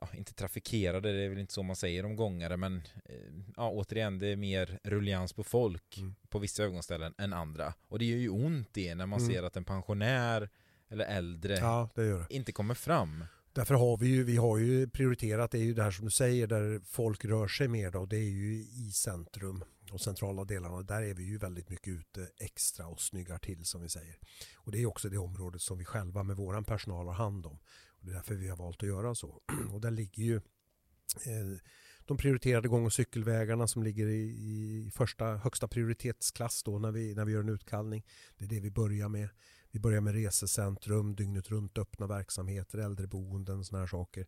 ja, 0.00 0.08
inte 0.14 0.34
trafikerade, 0.34 1.12
det 1.12 1.20
är 1.20 1.28
väl 1.28 1.38
inte 1.38 1.52
så 1.52 1.62
man 1.62 1.76
säger 1.76 2.04
om 2.04 2.16
gångare, 2.16 2.56
men 2.56 2.76
eh, 3.04 3.14
ja, 3.56 3.70
återigen, 3.70 4.18
det 4.18 4.26
är 4.28 4.36
mer 4.36 4.78
rullians 4.84 5.32
på 5.32 5.44
folk 5.44 5.98
Mm. 5.98 6.14
på 6.28 6.38
vissa 6.38 6.62
övergångsställen 6.62 7.14
än 7.18 7.32
andra. 7.32 7.74
Och 7.88 7.98
det 7.98 8.04
gör 8.04 8.18
ju 8.18 8.28
ont 8.28 8.76
i 8.78 8.94
när 8.94 9.06
man 9.06 9.18
Mm. 9.20 9.32
ser 9.32 9.42
att 9.42 9.56
en 9.56 9.64
pensionär 9.64 10.48
eller 10.88 11.04
äldre 11.04 11.56
Ja, 11.56 11.88
det 11.94 12.02
det. 12.18 12.26
inte 12.30 12.52
kommer 12.52 12.74
fram. 12.74 13.24
Därför 13.54 13.74
har 13.74 13.96
vi 13.96 14.08
ju, 14.08 14.24
vi 14.24 14.36
har 14.36 14.58
ju 14.58 14.88
prioriterat, 14.88 15.50
det 15.50 15.58
är 15.58 15.62
ju 15.62 15.74
det 15.74 15.82
här 15.82 15.90
som 15.90 16.04
du 16.04 16.10
säger, 16.10 16.46
där 16.46 16.80
folk 16.84 17.24
rör 17.24 17.48
sig 17.48 17.68
mer 17.68 17.90
då, 17.90 18.06
det 18.06 18.16
är 18.16 18.30
ju 18.30 18.54
i 18.54 18.90
centrum 18.92 19.64
och 19.92 20.00
centrala 20.00 20.44
delarna. 20.44 20.82
Där 20.82 21.02
är 21.02 21.14
vi 21.14 21.24
ju 21.24 21.38
väldigt 21.38 21.68
mycket 21.68 21.88
ute 21.88 22.28
extra 22.38 22.86
och 22.86 23.00
snyggar 23.00 23.38
till 23.38 23.64
som 23.64 23.82
vi 23.82 23.88
säger. 23.88 24.18
Och 24.56 24.72
det 24.72 24.82
är 24.82 24.86
också 24.86 25.08
det 25.08 25.18
området 25.18 25.62
som 25.62 25.78
vi 25.78 25.84
själva 25.84 26.22
med 26.22 26.36
våran 26.36 26.64
personal 26.64 27.06
har 27.06 27.14
hand 27.14 27.46
om. 27.46 27.58
Och 27.88 28.06
det 28.06 28.12
är 28.12 28.14
därför 28.14 28.34
vi 28.34 28.48
har 28.48 28.56
valt 28.56 28.82
att 28.82 28.88
göra 28.88 29.14
så. 29.14 29.42
Och 29.72 29.80
där 29.80 29.90
ligger 29.90 30.22
ju 30.22 30.36
eh, 30.36 31.58
de 32.04 32.16
prioriterade 32.16 32.68
gång 32.68 32.86
och 32.86 32.92
cykelvägarna 32.92 33.66
som 33.66 33.82
ligger 33.82 34.06
i, 34.06 34.22
i 34.22 34.90
första 34.94 35.36
högsta 35.36 35.68
prioritetsklass 35.68 36.62
då 36.62 36.78
när 36.78 36.92
vi, 36.92 37.14
när 37.14 37.24
vi 37.24 37.32
gör 37.32 37.40
en 37.40 37.48
utkallning. 37.48 38.06
Det 38.38 38.44
är 38.44 38.48
det 38.48 38.60
vi 38.60 38.70
börjar 38.70 39.08
med. 39.08 39.28
Vi 39.72 39.80
börjar 39.80 40.00
med 40.00 40.14
resecentrum, 40.14 41.16
dygnet 41.16 41.50
runt 41.50 41.78
öppna 41.78 42.06
verksamheter, 42.06 42.78
äldreboenden, 42.78 43.64
sådana 43.64 43.82
här 43.82 43.88
saker. 43.88 44.26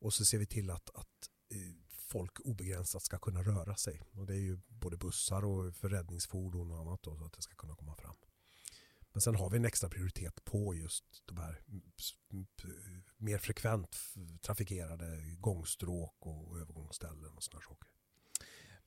Och 0.00 0.14
så 0.14 0.24
ser 0.24 0.38
vi 0.38 0.46
till 0.46 0.70
att, 0.70 0.90
att 0.94 1.30
eh, 1.50 1.74
folk 1.90 2.40
obegränsat 2.40 3.02
ska 3.02 3.18
kunna 3.18 3.42
röra 3.42 3.76
sig. 3.76 4.02
Och 4.12 4.26
det 4.26 4.34
är 4.34 4.40
ju 4.40 4.58
både 4.68 4.96
bussar 4.96 5.44
och 5.44 5.74
för 5.74 5.88
räddningsfordon 5.88 6.70
och 6.70 6.78
annat 6.78 7.02
då, 7.02 7.16
så 7.16 7.24
att 7.24 7.32
det 7.32 7.42
ska 7.42 7.54
kunna 7.54 7.76
komma 7.76 7.96
fram. 7.96 8.16
Men 9.12 9.20
sen 9.20 9.34
har 9.34 9.50
vi 9.50 9.56
en 9.56 9.64
extra 9.64 9.88
prioritet 9.88 10.44
på 10.44 10.74
just 10.74 11.04
de 11.26 11.36
här 11.36 11.60
mm, 11.68 11.82
mm, 12.32 12.46
mer 13.16 13.38
frekvent 13.38 13.96
trafikerade 14.42 15.36
gångstråk 15.38 16.16
och 16.18 16.58
övergångsställen 16.58 17.36
och 17.36 17.42
sådana 17.42 17.62
saker. 17.62 17.88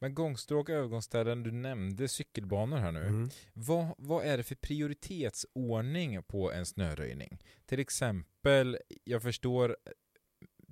Men 0.02 0.16
gångstråk 0.16 0.70
övergångsställen, 0.70 1.44
du 1.44 1.52
nämnde 1.52 2.08
cykelbanor 2.08 2.78
här 2.78 2.92
nu. 2.92 3.06
Mm. 3.06 3.30
Vad, 3.54 3.94
vad 3.98 4.26
är 4.26 4.38
det 4.38 4.44
för 4.44 4.56
prioritetsordning 4.56 6.24
på 6.24 6.52
en 6.52 6.66
snöröjning? 6.66 7.40
Till 7.66 7.80
exempel, 7.80 8.78
jag 9.04 9.22
förstår 9.22 9.78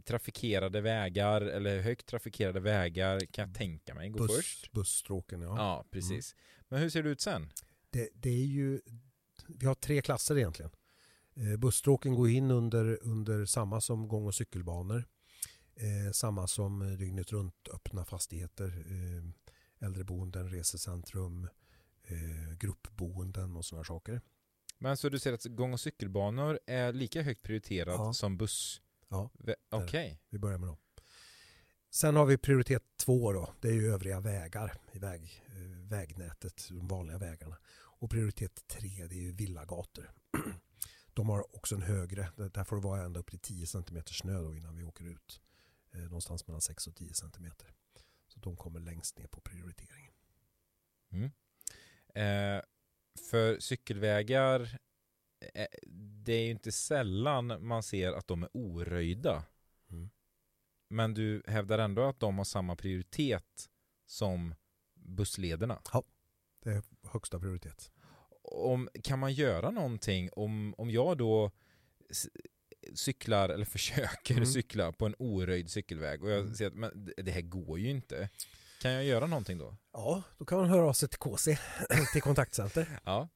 trafikerade 0.05 0.81
vägar 0.81 1.41
eller 1.41 1.79
högt 1.81 2.05
trafikerade 2.05 2.59
vägar 2.59 3.19
kan 3.19 3.47
jag 3.47 3.57
tänka 3.57 3.95
mig 3.95 4.09
gå 4.09 4.19
Buss, 4.19 4.35
först. 4.35 4.71
Busstråken, 4.71 5.41
ja. 5.41 5.57
Ja, 5.57 5.85
precis. 5.91 6.35
Men 6.67 6.79
hur 6.79 6.89
ser 6.89 7.03
det 7.03 7.09
ut 7.09 7.21
sen? 7.21 7.51
Det, 7.89 8.09
det 8.13 8.29
är 8.29 8.45
ju, 8.45 8.81
vi 9.47 9.65
har 9.65 9.75
tre 9.75 10.01
klasser 10.01 10.37
egentligen. 10.37 10.71
Eh, 11.35 11.57
busstråken 11.57 12.15
går 12.15 12.29
in 12.29 12.51
under, 12.51 12.99
under 13.01 13.45
samma 13.45 13.81
som 13.81 14.07
gång 14.07 14.25
och 14.25 14.35
cykelbanor. 14.35 15.05
Eh, 15.79 16.11
samma 16.11 16.47
som 16.47 16.81
eh, 16.81 16.87
dygnet 16.97 17.31
runt 17.31 17.67
öppna 17.73 18.05
fastigheter. 18.05 18.67
Eh, 18.87 19.85
äldreboenden, 19.87 20.49
resecentrum, 20.49 21.49
eh, 22.03 22.57
gruppboenden 22.59 23.55
och 23.55 23.65
sådana 23.65 23.83
saker. 23.83 24.21
Men 24.77 24.97
så 24.97 25.09
du 25.09 25.19
ser 25.19 25.33
att 25.33 25.45
gång 25.45 25.73
och 25.73 25.79
cykelbanor 25.79 26.59
är 26.65 26.93
lika 26.93 27.21
högt 27.21 27.43
prioriterat 27.43 27.95
Ja. 27.97 28.13
som 28.13 28.37
buss? 28.37 28.81
Ja, 29.09 29.29
Okej. 29.71 30.19
vi 30.29 30.39
börjar 30.39 30.57
med 30.57 30.67
dem. 30.69 30.77
Sen 31.91 32.15
har 32.15 32.25
vi 32.25 32.37
prioritet 32.37 32.83
två 32.97 33.33
då. 33.33 33.53
Det 33.61 33.67
är 33.67 33.73
ju 33.73 33.87
övriga 33.93 34.19
vägar 34.19 34.73
i 34.91 34.99
väg, 34.99 35.43
eh, 35.47 35.87
vägnätet, 35.89 36.67
de 36.69 36.87
vanliga 36.87 37.17
vägarna. 37.17 37.57
Och 37.75 38.09
prioritet 38.09 38.67
tre 38.67 39.07
det 39.07 39.15
är 39.15 39.21
ju 39.21 39.31
villagator. 39.31 40.11
De 41.13 41.29
har 41.29 41.55
också 41.55 41.75
en 41.75 41.81
högre, 41.81 42.29
där- 42.37 42.49
där 42.49 42.63
får 42.63 42.75
det 42.75 42.81
vara 42.81 43.03
ända 43.03 43.19
upp 43.19 43.29
till 43.29 43.39
10 43.39 43.65
cm 43.67 44.03
snö 44.05 44.41
då 44.41 44.55
innan 44.55 44.77
vi 44.77 44.83
åker 44.83 45.05
ut. 45.05 45.41
Eh, 45.91 46.01
Någonstans 46.01 46.47
mellan 46.47 46.61
6 46.61 46.87
och 46.87 46.95
10 46.95 47.13
cm. 47.13 47.51
Så 48.27 48.39
de 48.39 48.57
kommer 48.57 48.79
längst 48.79 49.17
ner 49.17 49.27
på 49.27 49.41
prioriteringen. 49.41 50.13
Mm. 51.11 51.31
Eh, 52.15 52.63
för 53.29 53.59
cykelvägar, 53.59 54.79
eh, 55.53 55.67
det 56.25 56.33
är 56.33 56.43
ju 56.43 56.51
inte 56.51 56.71
sällan 56.71 57.67
man 57.67 57.83
ser 57.83 58.13
att 58.13 58.27
de 58.27 58.43
är 58.43 58.49
oröjda. 58.53 59.43
Mm. 59.89 60.09
Men 60.89 61.13
du 61.13 61.43
hävdar 61.47 61.79
ändå 61.79 62.03
att 62.03 62.19
de 62.19 62.37
har 62.37 62.45
samma 62.45 62.75
prioritet 62.75 63.69
som 64.05 64.55
busslederna? 64.93 65.81
Det 66.63 66.69
är 66.69 66.83
högsta 67.03 67.39
prioritet. 67.39 67.91
Om, 68.41 68.89
kan 69.03 69.19
man 69.19 69.33
göra 69.33 69.71
någonting 69.71 70.29
om, 70.33 70.75
om 70.77 70.89
jag 70.89 71.17
då 71.17 71.51
cyklar 72.93 73.49
eller 73.49 73.65
försöker 73.75 74.33
Mm. 74.35 74.45
cykla 74.45 74.91
på 74.91 75.05
en 75.05 75.15
oröjd 75.19 75.69
cykelväg 75.71 76.23
och 76.23 76.29
jag 76.29 76.39
Mm. 76.39 76.55
ser 76.55 76.67
att 76.67 76.73
men, 76.73 77.11
det- 77.17 77.31
här 77.31 77.41
går 77.41 77.79
ju 77.79 77.89
inte. 77.89 78.29
Kan 78.81 78.91
jag 78.91 79.03
göra 79.05 79.27
någonting 79.27 79.57
då? 79.57 79.75
Ja, 79.93 80.23
då 80.37 80.45
kan 80.45 80.57
man 80.57 80.69
höra 80.69 80.85
av 80.85 80.93
sig 80.93 81.09
till 81.09 81.19
KC, 81.19 81.57
till 82.13 82.21
kontaktcenter. 82.21 82.99
Ja, 83.05 83.29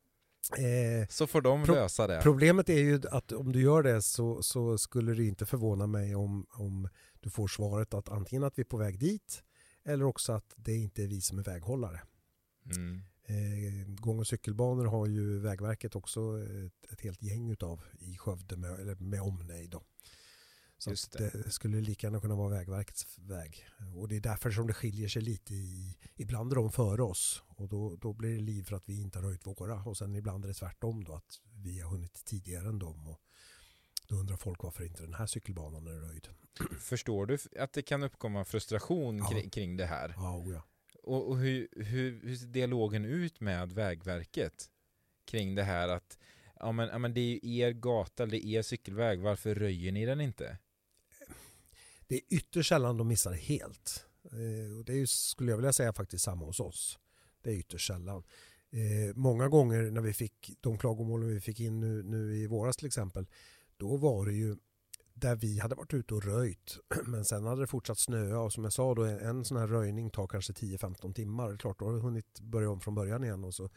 Eh, 0.58 1.08
så 1.10 1.28
får 1.28 1.42
de 1.42 1.64
Pro- 1.66 1.76
lösa 1.76 2.08
det. 2.08 2.20
Problemet 2.24 2.70
är 2.70 2.78
ju 2.80 3.02
att 3.12 3.32
om 3.32 3.52
du 3.52 3.62
gör 3.62 3.84
det 3.84 4.02
så, 4.02 4.44
så 4.44 4.78
skulle 4.78 5.14
det 5.14 5.26
inte 5.26 5.46
förvåna 5.46 5.88
mig 5.88 6.16
om, 6.16 6.46
om 6.50 6.90
du 7.20 7.30
får 7.30 7.48
svaret 7.48 7.94
att 7.94 8.10
antingen 8.10 8.44
att 8.44 8.58
vi 8.58 8.62
är 8.62 8.66
på 8.66 8.78
väg 8.78 9.00
dit 9.00 9.44
eller 9.86 10.06
också 10.06 10.34
att 10.34 10.54
det 10.56 10.76
inte 10.76 11.04
är 11.04 11.08
vi 11.08 11.22
som 11.22 11.40
är 11.40 11.44
väghållare. 11.44 12.02
Mm. 12.76 13.02
Eh, 13.26 13.88
gång 13.88 14.20
och 14.20 14.28
cykelbanor 14.28 14.86
har 14.86 15.08
ju 15.08 15.40
Vägverket 15.40 15.96
också 15.96 16.42
ett, 16.66 16.92
ett 16.92 17.02
helt 17.02 17.22
gäng 17.22 17.50
utav 17.50 17.82
i 18.00 18.18
Skövde 18.18 18.58
med, 18.58 18.80
eller 18.80 18.96
med 18.96 19.22
omnejd. 19.22 19.70
Då. 19.70 19.84
Så 20.78 20.90
det. 21.18 21.44
det 21.44 21.52
skulle 21.52 21.82
lika 21.82 22.08
gärna 22.08 22.20
kunna 22.20 22.36
vara 22.36 22.50
Vägverkets 22.50 23.18
väg. 23.20 23.66
Och 23.96 24.08
det 24.08 24.16
är 24.16 24.22
därför 24.22 24.52
som 24.52 24.68
det 24.68 24.74
skiljer 24.74 25.08
sig 25.08 25.22
lite 25.22 25.54
i, 25.54 25.98
ibland 26.16 26.52
är 26.52 26.56
de 26.56 26.72
före 26.72 27.04
oss 27.04 27.44
och 27.48 27.70
då, 27.70 27.96
då 27.96 28.14
blir 28.14 28.36
det 28.36 28.42
liv 28.42 28.64
för 28.64 28.76
att 28.76 28.90
vi 28.90 29.02
inte 29.02 29.20
har 29.20 29.26
röjt 29.26 29.48
våra 29.48 29.84
och 29.84 29.98
sen 29.98 30.16
ibland 30.16 30.44
är 30.44 30.48
det 30.48 30.54
tvärtom 30.54 31.04
då 31.04 31.14
att 31.14 31.40
vi 31.64 31.80
har 31.80 31.90
hunnit 31.90 32.26
tidigare 32.26 32.68
än 32.68 32.80
dem 32.80 33.08
och 33.08 33.20
då 34.08 34.16
undrar 34.16 34.38
folk 34.38 34.64
varför 34.64 34.84
inte 34.84 35.04
den 35.04 35.14
här 35.14 35.26
cykelbanan 35.26 35.88
är 35.88 36.00
röjd. 36.00 36.28
Förstår 36.80 37.26
du 37.26 37.38
att 37.60 37.74
det 37.74 37.82
kan 37.82 38.04
uppkomma 38.04 38.46
frustration 38.46 39.18
Ja. 39.18 39.30
kring, 39.30 39.50
kring 39.50 39.78
det 39.78 39.86
här? 39.86 40.14
Ja, 40.18 40.38
oh 40.38 40.54
ja. 40.54 40.64
Och, 41.04 41.30
och 41.30 41.38
hur, 41.38 41.68
hur, 41.72 42.22
hur 42.24 42.36
ser 42.36 42.48
dialogen 42.48 43.06
ut 43.06 43.40
med 43.40 43.72
Vägverket 43.72 44.70
kring 45.26 45.56
det 45.56 45.64
här 45.64 45.88
att 45.88 46.18
ja 46.60 46.72
men, 46.72 46.90
ja 46.90 46.98
men 46.98 47.14
det 47.14 47.22
är 47.22 47.46
ju 47.46 47.60
er 47.60 47.72
gata, 47.72 48.26
det 48.26 48.46
är 48.46 48.58
er 48.58 48.62
cykelväg, 48.62 49.20
varför 49.20 49.56
röjer 49.56 49.92
ni 49.92 50.06
den 50.06 50.22
inte? 50.22 50.58
Det 52.08 52.16
är 52.16 52.22
ytterst 52.30 52.70
sällan 52.70 52.98
de 52.98 53.08
missar 53.08 53.34
helt. 53.34 54.06
Eh, 54.24 54.78
och 54.78 54.86
det 54.86 54.94
är 54.94 54.98
ju, 54.98 55.08
skulle 55.08 55.52
jag 55.52 55.58
vilja 55.58 55.74
säga 55.74 55.94
faktiskt 55.94 56.24
samma 56.24 56.46
hos 56.46 56.60
oss. 56.60 57.00
Det 57.42 57.50
är 57.50 57.56
ytterst 57.56 57.88
sällan. 57.88 58.24
Eh, 58.72 59.16
många 59.16 59.50
gånger 59.50 59.92
när 59.92 60.02
vi 60.02 60.14
fick 60.14 60.52
de 60.62 60.78
klagomålen 60.78 61.30
vi 61.30 61.40
fick 61.40 61.60
in 61.60 61.80
nu, 61.80 62.04
nu 62.04 62.36
i 62.36 62.48
våras 62.48 62.78
till 62.78 62.88
exempel, 62.88 63.28
då 63.78 63.98
var 63.98 64.26
det 64.26 64.34
ju 64.34 64.56
där 65.14 65.36
vi 65.36 65.60
hade 65.60 65.76
varit 65.76 65.94
ute 65.94 66.14
och 66.14 66.24
röjt 66.24 66.78
men 67.06 67.26
sen 67.26 67.46
hade 67.46 67.62
det 67.62 67.68
fortsatt 67.68 68.00
snöa 68.00 68.40
och 68.40 68.54
som 68.54 68.64
jag 68.64 68.74
sa 68.74 68.96
då 68.96 69.04
en 69.04 69.46
sån 69.46 69.58
här 69.58 69.68
röjning 69.68 70.10
tar 70.10 70.28
kanske 70.28 70.54
10-15 70.54 71.14
timmar. 71.14 71.48
Det 71.48 71.56
är 71.56 71.58
klart 71.58 71.80
då 71.80 71.86
har 71.86 71.94
du 71.94 72.00
hunnit 72.00 72.40
börja 72.40 72.70
om 72.70 72.82
från 72.82 72.96
början 72.96 73.24
igen 73.24 73.44
och 73.44 73.54
så 73.54 73.70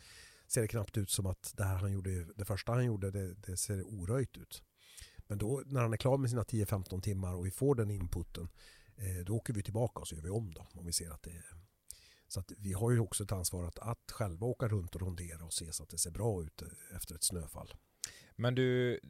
ser 0.46 0.62
det 0.62 0.68
knappt 0.68 0.96
ut 0.96 1.10
som 1.10 1.26
att 1.26 1.52
det 1.56 1.64
här 1.64 1.76
han 1.76 1.92
gjorde, 1.92 2.24
det 2.34 2.44
första 2.44 2.72
han 2.72 2.84
gjorde 2.84 3.10
det, 3.10 3.34
det 3.34 3.56
ser 3.56 3.82
oröjt 3.82 4.36
ut. 4.36 4.62
Men 5.26 5.38
då 5.38 5.62
när 5.66 5.82
han 5.82 5.92
är 5.92 5.96
klar 5.96 6.18
med 6.18 6.30
sina 6.30 6.42
10-15 6.42 7.00
timmar 7.00 7.34
och 7.34 7.46
vi 7.46 7.50
får 7.50 7.74
den 7.74 7.90
inputen 7.90 8.48
eh, 8.96 9.24
då 9.24 9.36
åker 9.36 9.52
vi 9.52 9.62
tillbaka 9.62 10.00
och 10.00 10.08
så 10.08 10.14
gör 10.14 10.22
vi 10.22 10.30
om 10.30 10.54
då 10.54 10.66
om 10.72 10.86
vi 10.86 10.92
ser 10.92 11.10
att 11.10 11.22
det 11.22 11.30
är 11.30 11.66
så 12.28 12.40
att 12.40 12.52
vi 12.58 12.72
har 12.72 12.90
ju 12.90 13.00
också 13.00 13.24
ett 13.24 13.32
ansvar 13.32 13.64
att, 13.64 13.78
att 13.78 14.12
själva 14.12 14.46
åka 14.46 14.68
runt 14.68 14.94
och 14.94 15.00
rondera 15.00 15.44
och 15.44 15.52
se 15.52 15.72
så 15.72 15.82
att 15.82 15.88
det 15.88 15.98
ser 15.98 16.10
bra 16.10 16.42
ut 16.42 16.62
eh, 16.62 16.96
efter 16.96 17.14
ett 17.14 17.24
snöfall. 17.24 17.74
Men 18.36 18.54
du, 18.54 19.00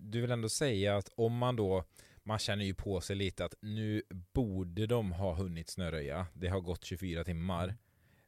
du 0.00 0.20
vill 0.20 0.30
ändå 0.30 0.48
säga 0.48 0.96
att 0.96 1.08
om 1.14 1.36
man 1.38 1.56
då, 1.56 1.84
man 2.22 2.38
känner 2.38 2.64
ju 2.64 2.74
på 2.74 3.00
sig 3.00 3.16
lite 3.16 3.44
att 3.44 3.54
nu 3.60 4.02
borde 4.32 4.86
de 4.86 5.12
ha 5.12 5.34
hunnit 5.34 5.70
snöröja, 5.70 6.26
det 6.34 6.48
har 6.48 6.60
gått 6.60 6.84
24 6.84 7.24
timmar, 7.24 7.74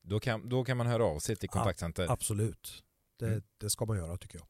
då 0.03 0.21
kan, 0.21 0.49
då 0.49 0.65
kan 0.65 0.77
man 0.77 0.87
höra 0.87 1.05
av 1.05 1.19
sig 1.19 1.37
till 1.37 1.49
Ja, 1.53 1.59
kontaktcenter. 1.59 2.07
Absolut. 2.13 2.83
Det, 3.19 3.27
Mm. 3.27 3.43
det 3.59 3.71
ska 3.71 3.85
man 3.85 3.97
göra 3.97 4.17
tycker 4.17 4.39
jag. 4.39 4.47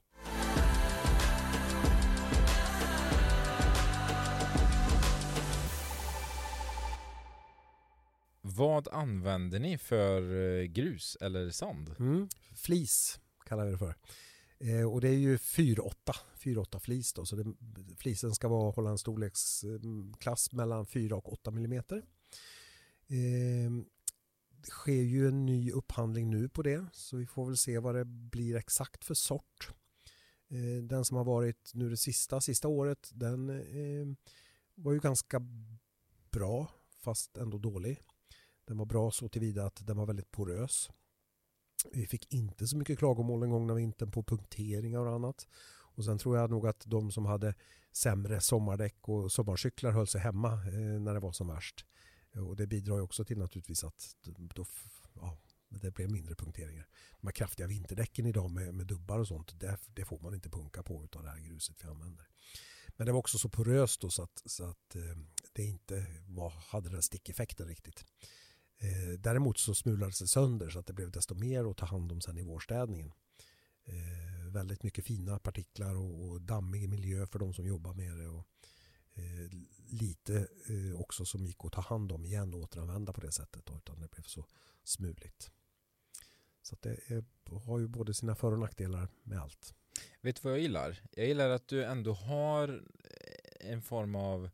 Vad 8.40 8.88
använder 8.88 9.58
ni 9.58 9.78
för 9.78 10.36
eh, 10.60 10.64
grus 10.64 11.16
eller 11.20 11.50
sand? 11.50 11.94
Mm. 11.98 12.28
Flis 12.56 13.20
kallar 13.46 13.64
vi 13.64 13.72
det 13.72 13.78
för. 13.78 13.94
Eh, 14.64 14.92
och 14.92 15.00
det 15.00 15.08
är 15.08 15.18
ju 15.18 15.36
4-8, 15.36 15.92
4-8 16.38 16.78
flis 16.78 17.12
då. 17.12 17.24
Så 17.24 17.36
det, 17.36 17.54
flisen 17.96 18.34
ska 18.34 18.48
vara, 18.48 18.70
hålla 18.70 18.90
en 18.90 18.98
storleksklass 18.98 20.48
eh, 20.48 20.56
mellan 20.56 20.86
4 20.86 21.16
och 21.16 21.32
8 21.32 21.50
millimeter. 21.50 21.96
Eh, 23.06 23.70
det 24.48 24.70
sker 24.70 25.02
ju 25.02 25.28
en 25.28 25.46
ny 25.46 25.70
upphandling 25.70 26.30
nu 26.30 26.48
på 26.48 26.62
det 26.62 26.86
så 26.92 27.16
vi 27.16 27.26
får 27.26 27.46
väl 27.46 27.56
se 27.56 27.78
vad 27.78 27.94
det 27.94 28.04
blir 28.04 28.56
exakt 28.56 29.04
för 29.04 29.14
sort. 29.14 29.70
Eh, 30.48 30.82
den 30.82 31.04
som 31.04 31.16
har 31.16 31.24
varit 31.24 31.70
nu 31.74 31.90
det 31.90 31.96
sista, 31.96 32.40
sista 32.40 32.68
året 32.68 33.10
den 33.14 33.50
eh, 33.50 34.06
var 34.74 34.92
ju 34.92 35.00
ganska 35.00 35.40
bra 36.30 36.70
fast 36.98 37.36
ändå 37.36 37.58
dålig. 37.58 38.00
Den 38.64 38.78
var 38.78 38.86
bra 38.86 39.10
så 39.10 39.28
tillvida 39.28 39.66
att 39.66 39.86
den 39.86 39.96
var 39.96 40.06
väldigt 40.06 40.30
porös. 40.30 40.90
Vi 41.92 42.06
fick 42.06 42.32
inte 42.32 42.66
så 42.66 42.76
mycket 42.76 42.98
klagomål 42.98 43.42
en 43.42 43.50
gång 43.50 43.74
vintern 43.74 44.10
på 44.10 44.22
punkteringar 44.22 45.00
och 45.00 45.14
annat. 45.14 45.48
Och 45.96 46.04
sen 46.04 46.18
tror 46.18 46.36
jag 46.36 46.50
nog 46.50 46.66
att 46.66 46.84
de 46.86 47.12
som 47.12 47.26
hade 47.26 47.54
sämre 47.92 48.40
sommardäck 48.40 49.08
och 49.08 49.32
sommarcyklar 49.32 49.90
höll 49.90 50.06
sig 50.06 50.20
hemma 50.20 50.52
eh, 50.52 51.00
när 51.00 51.14
det 51.14 51.20
var 51.20 51.32
som 51.32 51.48
värst. 51.48 51.86
Eh, 52.34 52.48
och 52.48 52.56
det 52.56 52.66
bidrar 52.66 52.96
ju 52.96 53.02
också 53.02 53.24
till 53.24 53.38
naturligtvis 53.38 53.84
att 53.84 54.16
då, 54.54 54.66
ja, 55.14 55.38
det 55.68 55.90
blev 55.90 56.10
mindre 56.10 56.34
punkteringar. 56.34 56.86
De 57.20 57.26
här 57.26 57.32
kraftiga 57.32 57.66
vinterdäcken 57.66 58.26
idag 58.26 58.50
med, 58.50 58.74
med 58.74 58.86
dubbar 58.86 59.18
och 59.18 59.28
sånt, 59.28 59.60
det, 59.60 59.78
det 59.86 60.04
får 60.04 60.18
man 60.18 60.34
inte 60.34 60.50
punka 60.50 60.82
på 60.82 61.04
utav 61.04 61.22
det 61.22 61.30
här 61.30 61.38
gruset 61.38 61.76
vi 61.84 61.88
använder. 61.88 62.28
Men 62.96 63.06
det 63.06 63.12
var 63.12 63.18
också 63.18 63.38
så 63.38 63.48
poröst 63.48 64.00
då 64.00 64.10
så 64.10 64.22
att, 64.22 64.42
så 64.44 64.64
att 64.64 64.96
eh, 64.96 65.16
det 65.52 65.64
inte 65.64 66.06
var, 66.26 66.50
hade 66.50 66.88
den 66.88 67.02
stickeffekten 67.02 67.68
riktigt. 67.68 68.04
Eh, 68.78 69.18
däremot 69.18 69.58
så 69.58 69.74
smulades 69.74 70.18
det 70.18 70.26
sönder 70.26 70.70
så 70.70 70.78
att 70.78 70.86
det 70.86 70.92
blev 70.92 71.10
desto 71.10 71.34
mer 71.34 71.70
att 71.70 71.76
ta 71.76 71.86
hand 71.86 72.12
om 72.12 72.20
sen 72.20 72.38
i 72.38 72.42
vårstädningen. 72.42 73.12
Eh, 73.84 74.52
väldigt 74.52 74.82
mycket 74.82 75.04
fina 75.04 75.38
partiklar 75.38 75.94
och, 75.94 76.24
och 76.24 76.40
dammig 76.40 76.88
miljö 76.88 77.26
för 77.26 77.38
de 77.38 77.54
som 77.54 77.66
jobbar 77.66 77.94
med 77.94 78.18
det. 78.18 78.28
Och, 78.28 78.46
eh, 79.14 79.50
lite 80.00 80.48
eh, 80.68 81.00
också 81.00 81.24
som 81.24 81.46
gick 81.46 81.64
att 81.64 81.72
ta 81.72 81.80
hand 81.80 82.12
om 82.12 82.24
igen 82.24 82.54
och 82.54 82.60
återanvända 82.60 83.12
på 83.12 83.20
det 83.20 83.32
sättet 83.32 83.66
då, 83.66 83.76
utan 83.76 84.00
det 84.00 84.10
blev 84.10 84.22
så 84.22 84.46
smuligt. 84.84 85.50
Så 86.62 86.74
att 86.74 86.82
det 86.82 86.98
är, 87.06 87.24
har 87.66 87.78
ju 87.78 87.88
både 87.88 88.14
sina 88.14 88.34
för 88.34 88.52
och 88.52 88.58
nackdelar 88.58 89.08
med 89.22 89.38
allt. 89.40 89.74
Vet 90.20 90.36
du 90.36 90.40
vad 90.42 90.52
jag 90.52 90.60
gillar? 90.60 91.00
Jag 91.10 91.26
gillar 91.26 91.50
att 91.50 91.68
du 91.68 91.84
ändå 91.84 92.12
har 92.12 92.68
eh, 93.04 93.70
en 93.70 93.82
form 93.82 94.14
av 94.14 94.44
eh, 94.44 94.50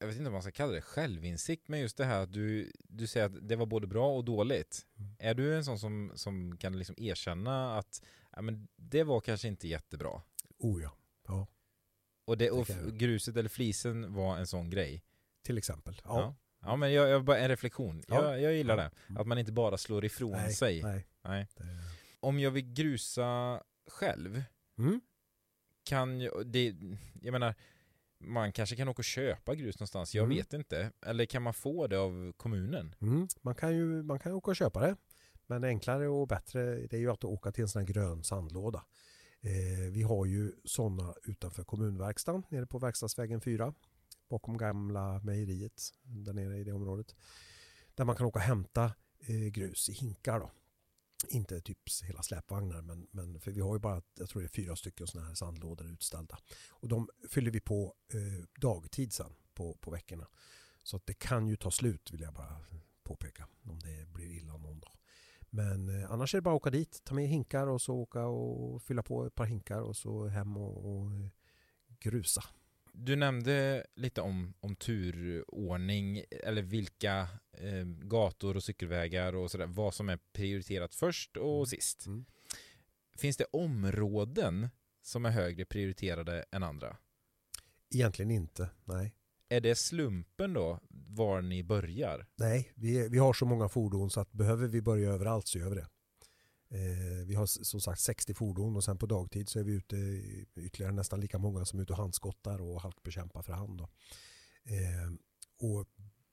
jag 0.00 0.06
vet 0.06 0.16
inte 0.16 0.24
vad 0.24 0.32
man 0.32 0.42
ska 0.42 0.50
kalla 0.50 0.72
det, 0.72 0.80
självinsikt 0.80 1.68
men 1.68 1.80
just 1.80 1.96
det 1.96 2.04
här 2.04 2.22
att 2.22 2.32
du, 2.32 2.72
du 2.88 3.06
säger 3.06 3.26
att 3.26 3.48
det 3.48 3.56
var 3.56 3.66
både 3.66 3.86
bra 3.86 4.16
och 4.16 4.24
dåligt. 4.24 4.86
Mm. 4.98 5.16
Är 5.18 5.34
du 5.34 5.56
en 5.56 5.64
sån 5.64 5.78
som, 5.78 6.12
som 6.14 6.56
kan 6.56 6.78
liksom 6.78 6.94
erkänna 6.98 7.78
att 7.78 8.02
ja, 8.30 8.42
men 8.42 8.68
det 8.76 9.02
var 9.02 9.20
kanske 9.20 9.48
inte 9.48 9.68
jättebra? 9.68 10.22
Oh 10.58 10.82
ja, 10.82 10.92
ja 11.26 11.46
Och, 12.24 12.38
det, 12.38 12.50
och 12.50 12.66
gruset 12.92 13.36
eller 13.36 13.48
flisen 13.48 14.14
var 14.14 14.36
en 14.36 14.46
sån 14.46 14.70
grej? 14.70 15.02
till 15.42 15.58
exempel. 15.58 16.00
Ja. 16.04 16.20
Ja. 16.20 16.34
Ja, 16.62 16.76
men 16.76 16.92
jag, 16.92 17.08
jag 17.08 17.24
bara 17.24 17.38
en 17.38 17.48
reflektion. 17.48 18.02
Ja. 18.08 18.24
Jag, 18.24 18.40
jag 18.40 18.54
gillar 18.54 18.76
det. 18.76 18.90
Att 19.20 19.26
man 19.26 19.38
inte 19.38 19.52
bara 19.52 19.78
slår 19.78 20.04
ifrån 20.04 20.32
Nej, 20.32 20.52
sig. 20.52 20.82
nej. 20.82 21.06
Nej. 21.22 21.46
Det, 21.56 21.64
Om 22.20 22.40
jag 22.40 22.50
vill 22.50 22.72
grusa 22.72 23.62
själv 23.86 24.42
mm. 24.78 25.00
kan 25.84 26.20
jag, 26.20 26.46
det, 26.46 26.74
jag 27.22 27.32
menar, 27.32 27.54
man 28.20 28.52
kanske 28.52 28.76
kan 28.76 28.88
åka 28.88 29.00
och 29.00 29.04
köpa 29.04 29.54
grus 29.54 29.78
någonstans, 29.78 30.14
jag 30.14 30.24
Mm. 30.24 30.36
vet 30.36 30.52
inte. 30.52 30.92
Eller 31.06 31.24
kan 31.26 31.42
man 31.42 31.54
få 31.54 31.86
det 31.86 31.96
av 31.98 32.32
kommunen? 32.36 32.94
Mm. 33.00 33.28
Man, 33.42 33.54
kan 33.54 33.74
ju, 33.76 34.02
man 34.02 34.18
kan 34.18 34.32
åka 34.32 34.50
och 34.50 34.56
köpa 34.56 34.80
det. 34.80 34.96
Men 35.46 35.64
enklare 35.64 36.08
och 36.08 36.28
bättre 36.28 36.76
det 36.86 36.92
är 36.96 37.00
ju 37.00 37.10
att 37.10 37.24
åka 37.24 37.52
till 37.52 37.62
en 37.62 37.68
sån 37.68 37.80
här 37.80 37.86
grön 37.86 38.24
sandlåda. 38.24 38.84
Eh, 39.40 39.90
vi 39.92 40.02
har 40.02 40.26
ju 40.26 40.52
sådana 40.64 41.14
utanför 41.24 41.64
kommunverkstan 41.64 42.42
nere 42.48 42.66
på 42.66 42.78
Verkstadsvägen 42.78 43.40
4 43.40 43.74
bakom 44.28 44.58
gamla 44.58 45.20
mejeriet 45.20 45.82
där 46.02 46.32
nere 46.32 46.58
i 46.58 46.64
det 46.64 46.72
området. 46.72 47.14
Där 47.94 48.04
man 48.04 48.16
kan 48.16 48.26
åka 48.26 48.38
och 48.38 48.42
hämta 48.44 48.84
eh, 49.26 49.48
grus 49.52 49.88
i 49.88 49.92
hinkar 49.92 50.40
då. 50.40 50.50
Inte 51.28 51.60
typ 51.60 51.78
hela 52.04 52.22
släpvagnar 52.22 52.82
men, 52.82 53.06
men 53.10 53.40
för 53.40 53.50
vi 53.50 53.60
har 53.60 53.74
ju 53.74 53.78
bara, 53.78 54.02
jag 54.14 54.28
tror 54.28 54.42
det 54.42 54.46
är 54.46 54.48
fyra 54.48 54.76
stycken 54.76 55.06
sådana 55.06 55.28
här 55.28 55.34
sandlådor 55.34 55.86
utställda. 55.86 56.38
Och 56.70 56.88
de 56.88 57.08
fyller 57.28 57.50
vi 57.50 57.60
på 57.60 57.94
eh, 58.14 58.44
dagtid 58.60 59.12
sen 59.12 59.32
på, 59.54 59.74
på 59.80 59.90
veckorna. 59.90 60.28
Så 60.82 60.96
att 60.96 61.06
det 61.06 61.14
kan 61.14 61.46
ju 61.46 61.56
ta 61.56 61.70
slut 61.70 62.10
vill 62.12 62.20
jag 62.20 62.34
bara 62.34 62.60
påpeka 63.02 63.48
om 63.62 63.78
det 63.78 64.06
blir 64.08 64.30
illa 64.30 64.56
någon 64.56 64.80
dag. 64.80 64.92
Men 65.50 66.02
eh, 66.02 66.10
annars 66.10 66.34
är 66.34 66.38
det 66.38 66.42
bara 66.42 66.54
att 66.54 66.60
åka 66.60 66.70
dit, 66.70 67.04
ta 67.04 67.14
med 67.14 67.28
hinkar 67.28 67.66
och 67.66 67.82
så 67.82 67.94
åka 67.94 68.26
och 68.26 68.82
fylla 68.82 69.02
på 69.02 69.26
ett 69.26 69.34
par 69.34 69.44
hinkar 69.44 69.80
och 69.80 69.96
så 69.96 70.26
hem 70.26 70.56
och, 70.56 70.96
och 70.96 71.12
eh, 71.12 71.28
grusa. 71.98 72.44
Du 72.92 73.16
nämnde 73.16 73.86
lite 73.96 74.20
om, 74.20 74.54
om 74.60 74.76
turordning, 74.76 76.24
eller 76.30 76.62
vilka 76.62 77.28
eh, 77.52 77.84
gator 77.84 78.56
och 78.56 78.62
cykelvägar 78.64 79.34
och 79.34 79.50
sådär, 79.50 79.66
vad 79.66 79.94
som 79.94 80.08
är 80.08 80.18
prioriterat 80.32 80.94
först 80.94 81.36
och 81.36 81.54
Mm. 81.56 81.66
sist. 81.66 82.06
Mm. 82.06 82.24
Finns 83.16 83.36
det 83.36 83.44
områden 83.52 84.68
som 85.02 85.26
är 85.26 85.30
högre 85.30 85.64
prioriterade 85.64 86.44
än 86.52 86.62
andra? 86.62 86.96
Egentligen 87.94 88.30
inte, 88.30 88.70
nej. 88.84 89.14
Är 89.48 89.60
det 89.60 89.74
slumpen 89.74 90.52
då, 90.52 90.80
var 90.90 91.42
ni 91.42 91.62
börjar? 91.64 92.26
Nej, 92.36 92.72
vi, 92.74 93.08
vi 93.08 93.18
har 93.18 93.32
så 93.32 93.44
många 93.46 93.68
fordon 93.68 94.10
så 94.10 94.20
att 94.20 94.32
behöver 94.32 94.68
vi 94.68 94.82
börja 94.82 95.10
överallt 95.10 95.48
så 95.48 95.58
gör 95.58 95.70
vi 95.70 95.76
det. 95.76 95.86
Eh, 96.70 97.26
vi 97.26 97.34
har 97.34 97.46
som 97.46 97.80
sagt 97.80 98.00
60 98.00 98.34
fordon 98.34 98.76
och 98.76 98.84
sen 98.84 98.98
på 98.98 99.06
dagtid 99.06 99.48
så 99.48 99.58
är 99.58 99.64
vi 99.64 99.72
ute 99.72 99.96
i 99.96 100.46
ytterligare 100.56 100.92
nästan 100.92 101.20
lika 101.20 101.38
många 101.38 101.64
som 101.64 101.78
är 101.78 101.82
ute 101.82 101.92
och 101.92 101.98
handskottar 101.98 102.60
och 102.60 102.82
halkbekämpar 102.82 103.42
för 103.42 103.52
hand. 103.52 103.78
Då. 103.78 103.88
Eh, 104.64 105.12
och 105.58 105.86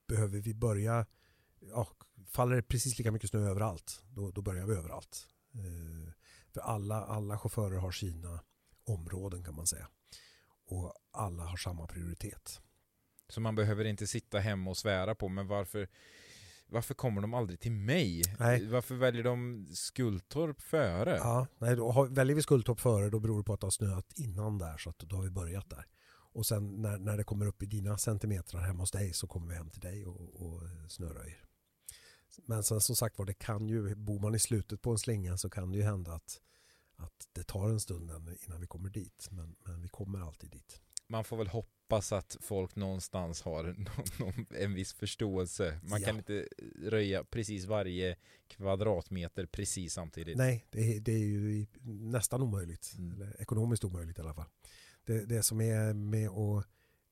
behöver 0.08 0.40
vi 0.40 0.54
börja, 0.54 1.06
ja, 1.60 1.88
faller 2.28 2.56
det 2.56 2.62
precis 2.62 2.98
lika 2.98 3.12
mycket 3.12 3.30
snö 3.30 3.50
överallt, 3.50 4.04
då, 4.10 4.32
då 4.32 4.42
börjar 4.42 4.66
vi 4.66 4.74
överallt. 4.74 5.28
Eh, 5.54 6.14
för 6.54 6.62
alla, 6.62 7.06
alla 7.06 7.40
chaufförer 7.40 7.78
har 7.78 7.92
sina 7.92 8.40
områden 8.84 9.44
kan 9.44 9.56
man 9.56 9.68
säga. 9.68 9.88
Och 10.66 10.94
alla 11.12 11.44
har 11.44 11.58
samma 11.58 11.88
prioritet. 11.88 12.62
Så 13.30 13.42
man 13.42 13.56
behöver 13.56 13.86
inte 13.86 14.08
sitta 14.08 14.40
hemma 14.40 14.70
och 14.70 14.78
svära 14.78 15.16
på, 15.16 15.30
men 15.30 15.48
varför, 15.48 15.88
varför 16.70 16.94
kommer 16.94 17.22
de 17.22 17.34
aldrig 17.34 17.60
till 17.60 17.72
mig? 17.72 18.22
Nej. 18.40 18.68
Varför 18.68 18.96
väljer 18.96 19.24
de 19.24 19.68
Skultorp 19.74 20.62
före? 20.62 21.18
Ja, 21.18 21.48
nej, 21.58 21.76
då 21.76 21.92
har, 21.92 22.08
väljer 22.08 22.36
vi 22.36 22.42
Skultorp 22.42 22.80
före 22.80 23.10
då 23.10 23.20
beror 23.20 23.38
det 23.38 23.44
på 23.44 23.54
att 23.54 23.60
det 23.60 23.66
har 23.66 23.72
snöat 23.72 24.14
innan 24.16 24.58
där 24.58 24.78
så 24.78 24.90
att 24.90 25.00
då 25.00 25.16
har 25.16 25.24
vi 25.24 25.30
börjat 25.30 25.70
där. 25.70 25.86
Och 26.34 26.46
sen 26.46 26.82
när, 26.82 26.98
när 26.98 27.18
det 27.18 27.24
kommer 27.24 27.46
upp 27.46 27.64
i 27.64 27.66
dina 27.66 27.98
centimeter 27.98 28.58
hemma 28.58 28.84
hos 28.84 28.92
dig 28.92 29.14
så 29.14 29.28
kommer 29.28 29.48
vi 29.48 29.56
hem 29.56 29.70
till 29.70 29.82
dig 29.82 30.06
och, 30.06 30.42
och 30.42 30.62
snöröjer. 30.90 31.44
Men 32.46 32.64
sen 32.64 32.82
som 32.82 32.96
sagt 32.96 33.18
var 33.18 33.26
det 33.26 33.34
kan 33.34 33.70
ju, 33.70 33.96
bor 33.96 34.20
man 34.20 34.36
i 34.36 34.40
slutet 34.40 34.82
på 34.82 34.92
en 34.92 34.98
slinga 34.98 35.38
så 35.38 35.50
kan 35.50 35.72
det 35.72 35.78
ju 35.78 35.84
hända 35.84 36.14
att, 36.14 36.42
att 36.96 37.28
det 37.32 37.44
tar 37.44 37.70
en 37.70 37.80
stund 37.80 38.12
innan 38.48 38.62
vi 38.62 38.68
kommer 38.68 38.90
dit. 38.90 39.28
Men, 39.32 39.56
men 39.66 39.82
vi 39.82 39.88
kommer 39.88 40.20
alltid 40.20 40.50
dit. 40.50 40.82
Man 41.10 41.24
får 41.24 41.38
väl 41.38 41.48
hoppas 41.48 42.12
att 42.12 42.38
folk 42.42 42.76
någonstans 42.76 43.42
har 43.42 43.64
någon, 43.78 44.06
någon, 44.20 44.46
en 44.50 44.74
viss 44.74 44.94
förståelse. 44.94 45.80
Man 45.84 46.02
Ja. 46.02 46.08
kan 46.08 46.18
inte 46.18 46.48
röja 46.82 47.24
precis 47.24 47.66
varje 47.66 48.16
kvadratmeter 48.48 49.46
precis 49.46 49.94
samtidigt. 49.94 50.38
Nej, 50.38 50.66
det 50.70 50.96
är, 50.96 51.00
det 51.00 51.12
är 51.12 51.18
ju 51.26 51.66
nästan 51.84 52.42
omöjligt. 52.42 52.94
Mm. 52.98 53.14
Eller 53.14 53.42
ekonomiskt 53.42 53.84
omöjligt 53.84 54.18
i 54.18 54.22
alla 54.22 54.34
fall. 54.34 54.50
Det, 55.06 55.26
det 55.26 55.44
som 55.44 55.62
är 55.62 55.94
med 55.94 56.30
och 56.30 56.58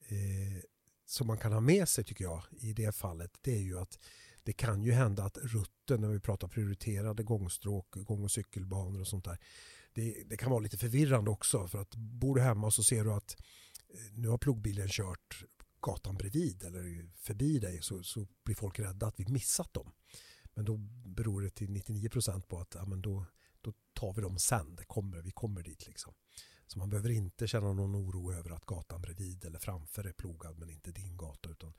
eh, 0.07 0.63
som 1.05 1.27
man 1.27 1.37
kan 1.37 1.51
ha 1.53 1.59
med 1.59 1.89
sig 1.89 2.03
tycker 2.03 2.23
jag 2.23 2.43
i 2.59 2.73
det 2.73 2.95
fallet 2.95 3.31
det 3.41 3.51
är 3.55 3.61
ju 3.61 3.79
att 3.79 3.99
det 4.43 4.53
kan 4.53 4.83
ju 4.83 4.91
hända 4.91 5.23
att 5.23 5.37
rutten 5.37 6.01
när 6.01 6.07
vi 6.07 6.19
pratar 6.19 6.47
prioriterade 6.47 7.23
gångstråk, 7.23 7.87
gång 7.91 8.23
och 8.23 8.31
cykelbanor 8.31 9.01
och 9.01 9.07
sånt 9.07 9.25
där. 9.25 9.39
Det, 9.93 10.23
det 10.25 10.37
kan 10.37 10.51
vara 10.51 10.59
lite 10.59 10.77
förvirrande 10.77 11.31
också 11.31 11.67
för 11.67 11.77
att 11.81 11.95
bor 11.95 12.35
du 12.35 12.41
hemma 12.41 12.71
så 12.71 12.83
ser 12.83 13.03
du 13.03 13.13
att 13.13 13.37
Eh, 13.95 14.13
nu 14.13 14.27
har 14.27 14.37
plogbilen 14.37 14.87
kört 14.87 15.43
gatan 15.81 16.17
bredvid 16.17 16.63
eller 16.63 17.09
förbi 17.15 17.59
dig 17.59 17.81
så, 17.81 18.03
så 18.03 18.27
blir 18.43 18.55
folk 18.55 18.79
rädda 18.79 19.07
att 19.07 19.19
vi 19.19 19.25
missat 19.27 19.73
dem. 19.73 19.91
Men 20.53 20.65
då 20.65 20.77
beror 21.05 21.41
det 21.41 21.49
till 21.49 21.69
99% 21.69 22.41
på 22.41 22.59
att 22.59 22.75
ja, 22.75 22.85
men 22.85 23.01
då, 23.01 23.25
då 23.61 23.73
tar 23.93 24.13
vi 24.13 24.21
dem 24.21 24.39
sen, 24.39 24.75
det 24.75 24.85
kommer, 24.85 25.21
vi 25.21 25.31
kommer 25.31 25.63
dit 25.63 25.87
liksom. 25.87 26.13
Så 26.67 26.79
man 26.79 26.89
behöver 26.89 27.09
inte 27.09 27.47
känna 27.47 27.73
någon 27.73 27.95
oro 27.95 28.33
över 28.33 28.49
att 28.49 28.65
gatan 28.65 29.01
bredvid 29.01 29.45
eller 29.45 29.59
framför 29.59 30.03
är 30.03 30.13
plogad 30.13 30.57
men 30.57 30.69
inte 30.69 30.91
din 30.91 31.17
gata 31.17 31.49
utan 31.49 31.73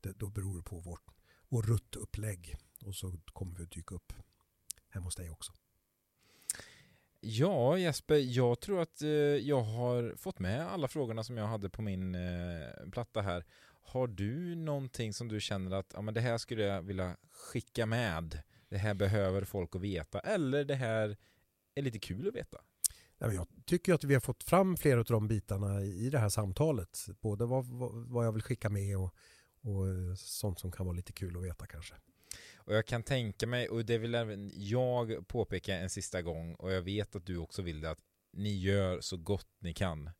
det, 0.00 0.18
då 0.18 0.30
beror 0.30 0.56
det 0.56 0.62
på 0.62 0.80
vårt, 0.80 1.04
vår 1.48 1.62
ruttupplägg 1.62 2.56
och 2.84 2.94
så 2.94 3.12
kommer 3.32 3.56
vi 3.56 3.64
att 3.64 3.70
dyka 3.70 3.94
upp 3.94 4.12
hemma 4.88 5.04
hos 5.04 5.16
dig 5.16 5.30
också. 5.30 5.52
Ja, 7.20 7.78
Jesper, 7.78 8.16
jag 8.16 8.60
tror 8.60 8.80
att 8.82 9.02
eh, 9.02 9.08
jag 9.08 9.60
har 9.60 10.14
fått 10.16 10.38
med 10.38 10.66
alla 10.66 10.88
frågorna 10.88 11.24
som 11.24 11.36
jag 11.36 11.46
hade 11.46 11.70
på 11.70 11.82
min 11.82 12.14
eh, 12.14 12.90
platta 12.92 13.20
här. 13.20 13.44
Har 13.82 14.06
du 14.06 14.54
någonting 14.54 15.12
som 15.12 15.28
du 15.28 15.40
känner 15.40 15.76
att 15.76 15.92
ja, 15.94 16.02
men 16.02 16.14
det 16.14 16.20
här 16.20 16.38
skulle 16.38 16.62
jag 16.62 16.82
vilja 16.82 17.16
skicka 17.30 17.86
med? 17.86 18.42
Det 18.68 18.78
här 18.78 18.94
behöver 18.94 19.44
folk 19.44 19.76
att 19.76 19.82
veta. 19.82 20.20
Eller 20.20 20.64
det 20.64 20.74
här 20.74 21.16
är 21.74 21.82
lite 21.82 21.98
kul 21.98 22.28
att 22.28 22.34
veta? 22.34 22.58
Jag 23.18 23.46
tycker 23.66 23.94
att 23.94 24.04
vi 24.04 24.14
har 24.14 24.20
fått 24.20 24.44
fram 24.44 24.76
flera 24.76 25.00
av 25.00 25.04
de 25.04 25.28
bitarna 25.28 25.82
i 25.82 26.10
det 26.10 26.18
här 26.18 26.28
samtalet. 26.28 27.06
Både 27.20 27.46
vad, 27.46 27.66
vad, 27.66 27.92
vad 27.94 28.26
jag 28.26 28.32
vill 28.32 28.42
skicka 28.42 28.68
med 28.70 28.98
och, 28.98 29.14
och 29.60 29.88
eh, 29.88 30.14
sånt 30.16 30.58
som 30.58 30.72
kan 30.72 30.86
vara 30.86 30.96
lite 30.96 31.12
kul 31.12 31.36
att 31.36 31.44
veta 31.44 31.66
kanske. 31.66 31.94
Och 32.70 32.76
jag 32.76 32.86
kan 32.86 33.02
tänka 33.02 33.46
mig, 33.46 33.68
och 33.68 33.84
det 33.84 33.98
vill 33.98 34.14
även 34.14 34.50
jag 34.54 35.28
påpeka 35.28 35.76
en 35.76 35.90
sista 35.90 36.22
gång, 36.22 36.54
och 36.54 36.72
jag 36.72 36.82
vet 36.82 37.16
att 37.16 37.26
du 37.26 37.36
också 37.36 37.62
vill 37.62 37.80
det, 37.80 37.90
att 37.90 37.98
ni 38.32 38.58
gör 38.58 39.00
så 39.00 39.16
gott 39.16 39.48
ni 39.58 39.74
kan. 39.74 40.10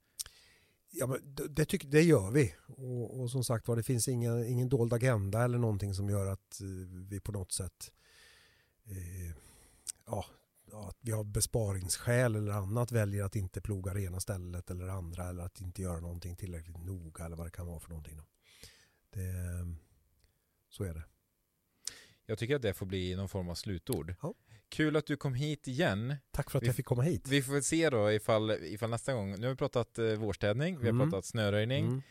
Ja, 0.90 1.06
men 1.06 1.34
det, 1.54 1.64
tycker, 1.64 1.88
det 1.88 2.02
gör 2.02 2.30
vi. 2.30 2.54
Och, 2.66 3.20
och 3.20 3.30
som 3.30 3.44
sagt 3.44 3.68
var, 3.68 3.76
det 3.76 3.82
finns 3.82 4.08
inga, 4.08 4.46
ingen 4.46 4.68
dold 4.68 4.92
agenda 4.92 5.44
eller 5.44 5.58
någonting 5.58 5.94
som 5.94 6.10
gör 6.10 6.26
att 6.26 6.60
eh, 6.60 6.66
vi 7.08 7.20
på 7.20 7.32
något 7.32 7.52
sätt 7.52 7.92
eh, 8.84 9.36
ja, 10.06 10.24
ja, 10.70 10.88
att 10.88 10.98
vi 11.00 11.12
har 11.12 11.24
besparingsskäl 11.24 12.36
eller 12.36 12.52
annat 12.52 12.92
väljer 12.92 13.24
att 13.24 13.36
inte 13.36 13.60
ploga 13.60 13.94
det 13.94 14.02
ena 14.02 14.20
stället 14.20 14.70
eller 14.70 14.86
det 14.86 14.92
andra 14.92 15.28
eller 15.28 15.42
att 15.42 15.60
inte 15.60 15.82
göra 15.82 16.00
någonting 16.00 16.36
tillräckligt 16.36 16.84
noga 16.84 17.24
eller 17.24 17.36
vad 17.36 17.46
det 17.46 17.50
kan 17.50 17.66
vara 17.66 17.80
för 17.80 17.88
någonting. 17.88 18.16
Då. 18.16 18.24
Det, 19.10 19.32
så 20.68 20.84
är 20.84 20.94
det. 20.94 21.04
Jag 22.30 22.38
tycker 22.38 22.56
att 22.56 22.62
det 22.62 22.74
får 22.74 22.86
bli 22.86 23.16
någon 23.16 23.28
form 23.28 23.48
av 23.48 23.54
slutord. 23.54 24.14
Ja. 24.22 24.34
Kul 24.68 24.96
att 24.96 25.06
du 25.06 25.16
kom 25.16 25.34
hit 25.34 25.68
igen. 25.68 26.16
Tack 26.30 26.50
för 26.50 26.58
att 26.58 26.62
Vi- 26.62 26.66
jag 26.66 26.76
fick 26.76 26.86
komma 26.86 27.02
hit. 27.02 27.28
Vi 27.28 27.42
får 27.42 27.52
väl 27.52 27.62
se 27.62 27.90
då 27.90 28.12
ifall, 28.12 28.50
ifall 28.50 28.90
nästa 28.90 29.12
gång, 29.14 29.30
nu 29.40 29.46
har 29.46 29.50
vi 29.50 29.56
pratat 29.56 29.98
eh, 29.98 30.04
vårstädning, 30.06 30.78
vi 30.78 30.84
har 30.84 30.90
Mm. 30.94 31.10
pratat 31.10 31.24
snöröjning. 31.24 31.86
Mm. 31.86 32.02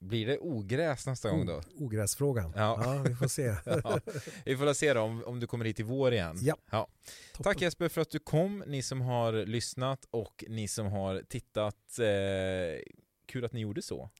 Blir 0.00 0.26
det 0.26 0.38
ogräs 0.38 1.06
nästa 1.06 1.30
gång 1.30 1.46
då? 1.46 1.56
O- 1.56 1.62
Ogräsfrågan. 1.78 2.52
Ja. 2.56 2.82
Ja. 2.84 3.02
vi 3.08 3.14
får 3.14 3.28
se. 3.28 3.42
Ja, 3.66 4.00
vi 4.44 4.56
får 4.56 4.72
se 4.74 4.94
då 4.94 5.00
om, 5.00 5.24
om 5.24 5.40
du 5.40 5.46
kommer 5.46 5.64
hit 5.64 5.80
i 5.80 5.82
vår 5.82 6.12
igen. 6.12 6.38
Ja. 6.42 6.56
Tack 6.70 6.88
Toppen. 7.32 7.54
Jesper 7.58 7.88
för 7.88 8.00
att 8.00 8.10
du 8.10 8.18
kom, 8.18 8.64
ni 8.66 8.82
som 8.82 9.00
har 9.00 9.32
lyssnat 9.32 10.06
och 10.10 10.44
ni 10.48 10.68
som 10.68 10.86
har 10.86 11.22
tittat. 11.28 11.98
Eh, 11.98 12.82
kul 13.26 13.44
att 13.44 13.52
ni 13.52 13.60
gjorde 13.60 13.82
så. 13.82 14.10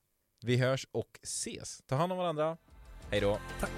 Vi 0.43 0.57
hörs 0.57 0.87
och 0.93 1.19
ses. 1.23 1.83
Ta 1.87 1.95
hand 1.97 2.13
om 2.13 2.19
varandra. 2.19 2.57
Hej 3.11 3.21
då. 3.21 3.39
Tack. 3.61 3.71